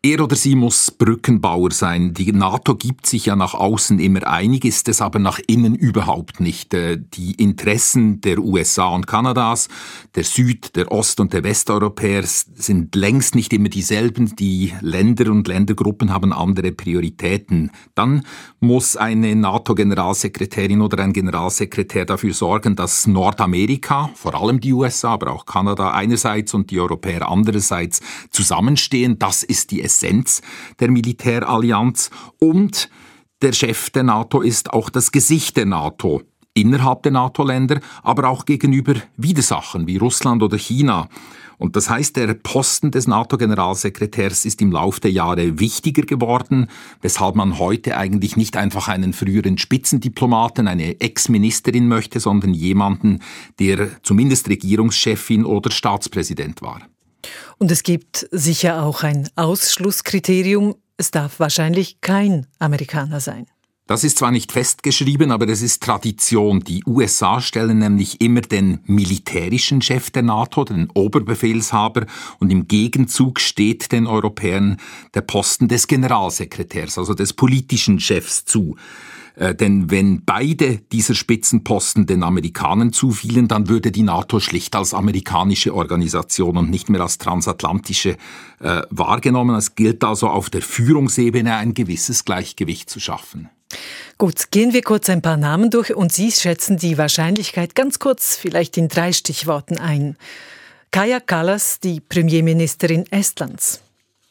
Er 0.00 0.22
oder 0.22 0.36
sie 0.36 0.54
muss 0.54 0.92
Brückenbauer 0.92 1.72
sein. 1.72 2.14
Die 2.14 2.30
NATO 2.30 2.76
gibt 2.76 3.04
sich 3.04 3.26
ja 3.26 3.34
nach 3.34 3.54
außen 3.54 3.98
immer 3.98 4.24
einig, 4.28 4.64
ist 4.64 4.88
es 4.88 5.00
aber 5.00 5.18
nach 5.18 5.40
innen 5.48 5.74
überhaupt 5.74 6.38
nicht. 6.38 6.72
Äh, 6.72 7.00
die 7.14 7.32
Interessen 7.32 8.20
der 8.20 8.38
USA 8.38 8.86
und 8.86 9.08
Kanadas, 9.08 9.66
der 10.14 10.22
Süd-, 10.22 10.76
der 10.76 10.92
Ost- 10.92 11.18
und 11.18 11.32
der 11.32 11.42
Westeuropäer 11.42 12.22
sind 12.24 12.94
längst 12.94 13.34
nicht 13.34 13.52
immer 13.52 13.70
dieselben. 13.70 14.36
Die 14.36 14.72
Länder 14.82 15.32
und 15.32 15.48
Ländergruppen 15.48 16.12
haben 16.12 16.32
andere 16.32 16.70
Prioritäten. 16.70 17.72
Dann 17.96 18.22
muss 18.60 18.96
eine 18.96 19.34
NATO-Generalsekretärin 19.34 20.80
oder 20.80 21.02
ein 21.02 21.12
Generalsekretär 21.12 22.04
dafür 22.04 22.34
sorgen, 22.34 22.76
dass 22.76 23.08
Nordamerika, 23.08 24.10
vor 24.14 24.40
allem 24.40 24.60
die 24.60 24.72
USA, 24.72 25.14
aber 25.14 25.32
auch 25.32 25.44
Kanada 25.44 25.90
einerseits 25.90 26.54
und 26.54 26.70
die 26.70 26.78
Europäer 26.78 27.28
andererseits 27.28 28.00
zusammenstehen. 28.30 29.18
Das 29.18 29.42
ist 29.42 29.72
die 29.72 29.88
der 30.80 30.90
Militärallianz 30.90 32.10
und 32.38 32.90
der 33.42 33.52
Chef 33.52 33.90
der 33.90 34.02
NATO 34.02 34.40
ist 34.40 34.72
auch 34.72 34.90
das 34.90 35.12
Gesicht 35.12 35.56
der 35.56 35.66
NATO 35.66 36.22
innerhalb 36.54 37.02
der 37.04 37.12
NATO-Länder, 37.12 37.80
aber 38.02 38.28
auch 38.28 38.44
gegenüber 38.44 38.94
Widersachern 39.16 39.86
wie 39.86 39.96
Russland 39.96 40.42
oder 40.42 40.58
China. 40.58 41.08
Und 41.56 41.74
das 41.74 41.90
heißt, 41.90 42.16
der 42.16 42.34
Posten 42.34 42.92
des 42.92 43.08
NATO-Generalsekretärs 43.08 44.44
ist 44.44 44.62
im 44.62 44.70
Laufe 44.70 45.00
der 45.00 45.10
Jahre 45.10 45.58
wichtiger 45.58 46.02
geworden, 46.02 46.68
weshalb 47.00 47.34
man 47.34 47.58
heute 47.58 47.96
eigentlich 47.96 48.36
nicht 48.36 48.56
einfach 48.56 48.86
einen 48.88 49.12
früheren 49.12 49.58
Spitzendiplomaten, 49.58 50.68
eine 50.68 51.00
Ex-Ministerin 51.00 51.88
möchte, 51.88 52.20
sondern 52.20 52.54
jemanden, 52.54 53.20
der 53.58 54.02
zumindest 54.02 54.48
Regierungschefin 54.48 55.44
oder 55.44 55.70
Staatspräsident 55.72 56.62
war. 56.62 56.82
Und 57.58 57.70
es 57.70 57.82
gibt 57.82 58.28
sicher 58.30 58.82
auch 58.82 59.02
ein 59.02 59.28
Ausschlusskriterium. 59.36 60.74
Es 60.96 61.10
darf 61.10 61.40
wahrscheinlich 61.40 62.00
kein 62.00 62.46
Amerikaner 62.58 63.20
sein. 63.20 63.46
Das 63.88 64.04
ist 64.04 64.18
zwar 64.18 64.30
nicht 64.30 64.52
festgeschrieben, 64.52 65.30
aber 65.30 65.48
es 65.48 65.62
ist 65.62 65.82
Tradition. 65.82 66.60
Die 66.60 66.84
USA 66.86 67.40
stellen 67.40 67.78
nämlich 67.78 68.20
immer 68.20 68.42
den 68.42 68.80
militärischen 68.84 69.80
Chef 69.80 70.10
der 70.10 70.24
NATO, 70.24 70.64
den 70.64 70.90
Oberbefehlshaber, 70.92 72.04
und 72.38 72.50
im 72.50 72.68
Gegenzug 72.68 73.40
steht 73.40 73.90
den 73.90 74.06
Europäern 74.06 74.76
der 75.14 75.22
Posten 75.22 75.68
des 75.68 75.86
Generalsekretärs, 75.86 76.98
also 76.98 77.14
des 77.14 77.32
politischen 77.32 77.98
Chefs 77.98 78.44
zu. 78.44 78.76
Äh, 79.38 79.54
denn 79.54 79.90
wenn 79.90 80.24
beide 80.24 80.78
dieser 80.92 81.14
Spitzenposten 81.14 82.06
den 82.06 82.22
Amerikanern 82.22 82.92
zufielen, 82.92 83.48
dann 83.48 83.68
würde 83.68 83.92
die 83.92 84.02
NATO 84.02 84.40
schlicht 84.40 84.74
als 84.74 84.94
amerikanische 84.94 85.74
Organisation 85.74 86.56
und 86.56 86.70
nicht 86.70 86.90
mehr 86.90 87.00
als 87.00 87.18
transatlantische 87.18 88.16
äh, 88.60 88.82
wahrgenommen. 88.90 89.54
Es 89.56 89.76
gilt 89.76 90.02
also 90.02 90.28
auf 90.28 90.50
der 90.50 90.62
Führungsebene 90.62 91.54
ein 91.54 91.74
gewisses 91.74 92.24
Gleichgewicht 92.24 92.90
zu 92.90 92.98
schaffen. 92.98 93.48
Gut, 94.16 94.50
gehen 94.50 94.72
wir 94.72 94.82
kurz 94.82 95.08
ein 95.08 95.22
paar 95.22 95.36
Namen 95.36 95.70
durch 95.70 95.94
und 95.94 96.12
Sie 96.12 96.32
schätzen 96.32 96.78
die 96.78 96.98
Wahrscheinlichkeit 96.98 97.74
ganz 97.74 97.98
kurz, 97.98 98.36
vielleicht 98.36 98.76
in 98.76 98.88
drei 98.88 99.12
Stichworten 99.12 99.78
ein. 99.78 100.16
Kaja 100.90 101.20
Kallas, 101.20 101.78
die 101.78 102.00
Premierministerin 102.00 103.04
Estlands. 103.12 103.82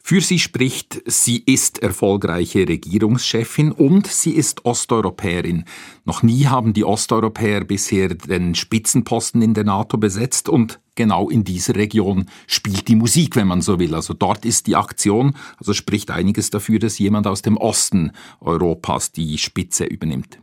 Für 0.09 0.21
sie 0.21 0.39
spricht, 0.39 1.01
sie 1.05 1.39
ist 1.45 1.79
erfolgreiche 1.79 2.65
Regierungschefin 2.65 3.73
und 3.73 4.07
sie 4.07 4.31
ist 4.31 4.63
Osteuropäerin. 4.63 5.65
Noch 6.05 6.23
nie 6.23 6.45
haben 6.45 6.71
die 6.71 6.85
Osteuropäer 6.85 7.65
bisher 7.65 8.15
den 8.15 8.55
Spitzenposten 8.55 9.41
in 9.41 9.53
der 9.53 9.65
NATO 9.65 9.97
besetzt 9.97 10.47
und 10.47 10.79
genau 10.95 11.29
in 11.29 11.43
dieser 11.43 11.75
Region 11.75 12.27
spielt 12.47 12.87
die 12.87 12.95
Musik, 12.95 13.35
wenn 13.35 13.47
man 13.47 13.59
so 13.59 13.79
will. 13.79 13.93
Also 13.93 14.13
dort 14.13 14.45
ist 14.45 14.67
die 14.67 14.77
Aktion, 14.77 15.35
also 15.57 15.73
spricht 15.73 16.09
einiges 16.09 16.51
dafür, 16.51 16.79
dass 16.79 16.97
jemand 16.99 17.27
aus 17.27 17.41
dem 17.41 17.57
Osten 17.57 18.13
Europas 18.39 19.11
die 19.11 19.37
Spitze 19.37 19.83
übernimmt. 19.83 20.39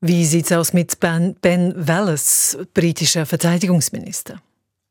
Wie 0.00 0.24
sieht's 0.24 0.52
aus 0.52 0.72
mit 0.72 1.00
Ben, 1.00 1.36
ben 1.42 1.74
Wallace, 1.76 2.56
britischer 2.72 3.26
Verteidigungsminister? 3.26 4.40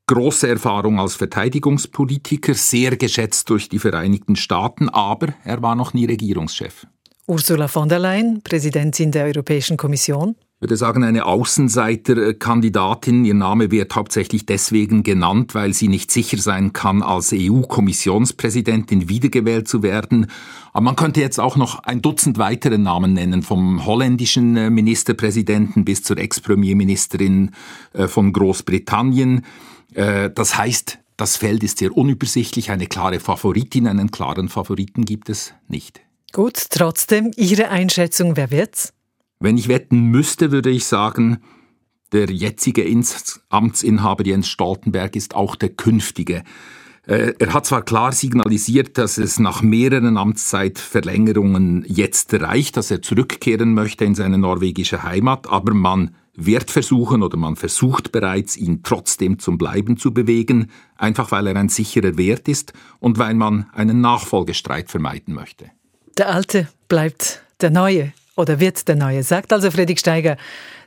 Große 0.08 0.48
Erfahrung 0.48 1.00
als 1.00 1.16
Verteidigungspolitiker, 1.16 2.54
sehr 2.54 2.98
geschätzt 2.98 3.50
durch 3.50 3.70
die 3.70 3.80
Vereinigten 3.80 4.36
Staaten, 4.36 4.90
aber 4.90 5.34
er 5.44 5.62
war 5.62 5.76
noch 5.76 5.94
nie 5.94 6.06
Regierungschef. 6.06 6.86
Ursula 7.28 7.70
von 7.70 7.88
der 7.88 8.00
Leyen, 8.00 8.42
Präsidentin 8.44 9.12
der 9.12 9.26
Europäischen 9.26 9.78
Kommission. 9.78 10.36
Ich 10.64 10.66
würde 10.66 10.78
sagen, 10.78 11.04
eine 11.04 11.26
Außenseiterkandidatin. 11.26 13.26
Ihr 13.26 13.34
Name 13.34 13.70
wird 13.70 13.94
hauptsächlich 13.96 14.46
deswegen 14.46 15.04
genannt, 15.04 15.56
weil 15.56 15.74
sie 15.74 15.90
nicht 15.90 16.10
sicher 16.10 16.38
sein 16.38 16.72
kann, 16.72 17.02
als 17.02 17.34
EU-Kommissionspräsidentin 17.34 19.10
wiedergewählt 19.10 19.68
zu 19.68 19.84
werden. 19.84 20.28
Aber 20.72 20.84
man 20.84 20.96
könnte 20.96 21.20
jetzt 21.20 21.40
auch 21.40 21.58
noch 21.58 21.80
ein 21.80 22.02
Dutzend 22.02 22.38
weitere 22.38 22.78
Namen 22.78 23.14
nennen, 23.14 23.42
vom 23.42 23.86
holländischen 23.86 24.56
äh, 24.56 24.70
Ministerpräsidenten 24.70 25.84
bis 25.84 26.04
zur 26.04 26.18
Ex-Premierministerin 26.18 27.52
äh, 27.92 28.08
von 28.08 28.32
Großbritannien. 28.32 29.42
Äh, 29.96 30.32
das 30.34 30.58
heißt, 30.58 31.00
das 31.18 31.38
Feld 31.38 31.64
ist 31.64 31.78
sehr 31.78 31.96
unübersichtlich. 31.96 32.72
Eine 32.72 32.88
klare 32.88 33.20
Favoritin, 33.20 33.88
einen 33.88 34.12
klaren 34.12 34.50
Favoriten 34.50 35.06
gibt 35.06 35.30
es 35.30 35.54
nicht. 35.68 36.02
Gut, 36.32 36.66
trotzdem 36.70 37.32
Ihre 37.36 37.70
Einschätzung, 37.70 38.36
wer 38.36 38.50
wird's? 38.50 38.94
Wenn 39.40 39.58
ich 39.58 39.68
wetten 39.68 40.06
müsste, 40.06 40.52
würde 40.52 40.70
ich 40.70 40.86
sagen, 40.86 41.40
der 42.12 42.30
jetzige 42.30 42.86
Amtsinhaber 43.50 44.26
Jens 44.26 44.48
Stoltenberg 44.48 45.16
ist 45.16 45.36
auch 45.36 45.56
der 45.56 45.70
künftige. 45.70 46.44
Äh, 47.06 47.34
er 47.38 47.54
hat 47.54 47.66
zwar 47.66 47.84
klar 47.84 48.12
signalisiert, 48.14 48.98
dass 48.98 49.18
es 49.18 49.40
nach 49.40 49.62
mehreren 49.62 50.18
Amtszeitverlängerungen 50.18 51.84
jetzt 51.88 52.34
reicht, 52.34 52.78
dass 52.78 52.92
er 52.92 53.02
zurückkehren 53.02 53.74
möchte 53.74 54.06
in 54.06 54.16
seine 54.16 54.38
norwegische 54.38 55.04
Heimat, 55.04 55.48
aber 55.50 55.74
man 55.74 56.16
wird 56.36 56.72
versuchen 56.72 57.24
oder 57.24 57.38
man 57.38 57.56
versucht 57.56 58.12
bereits, 58.12 58.58
ihn 58.58 58.82
trotzdem 58.84 59.40
zum 59.40 59.58
Bleiben 59.58 59.98
zu 59.98 60.14
bewegen, 60.14 60.72
einfach 60.96 61.32
weil 61.32 61.48
er 61.48 61.56
ein 61.56 61.70
sicherer 61.70 62.18
Wert 62.18 62.48
ist 62.48 62.74
und 63.00 63.18
weil 63.18 63.36
man 63.36 63.70
einen 63.74 64.02
Nachfolgestreit 64.02 64.90
vermeiden 64.90 65.34
möchte. 65.34 65.70
Der 66.18 66.30
Alte 66.30 66.68
bleibt 66.88 67.44
der 67.62 67.70
Neue 67.70 68.14
oder 68.36 68.60
wird 68.60 68.88
der 68.88 68.96
Neue, 68.96 69.24
sagt 69.24 69.54
also 69.54 69.70
Friedrich 69.72 70.00
Steiger, 70.00 70.38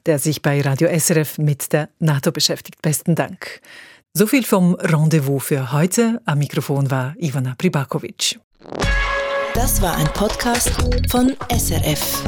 der 0.05 0.19
sich 0.19 0.43
bei 0.43 0.61
Radio 0.61 0.89
SRF 0.89 1.39
mit 1.39 1.73
der 1.73 1.89
NATO 1.99 2.33
beschäftigt. 2.33 2.83
Besten 2.83 3.15
Dank. 3.15 3.61
So 4.15 4.27
viel 4.27 4.45
vom 4.45 4.75
Rendezvous 4.75 5.45
für 5.45 5.73
heute. 5.73 6.21
Am 6.25 6.39
Mikrofon 6.39 6.91
war 6.91 7.15
Ivana 7.19 7.55
Pribakovic. 7.59 8.41
Das 9.55 9.83
war 9.83 9.97
ein 9.97 10.07
Podcast 10.13 10.71
von 11.11 11.35
SRF. 11.51 12.23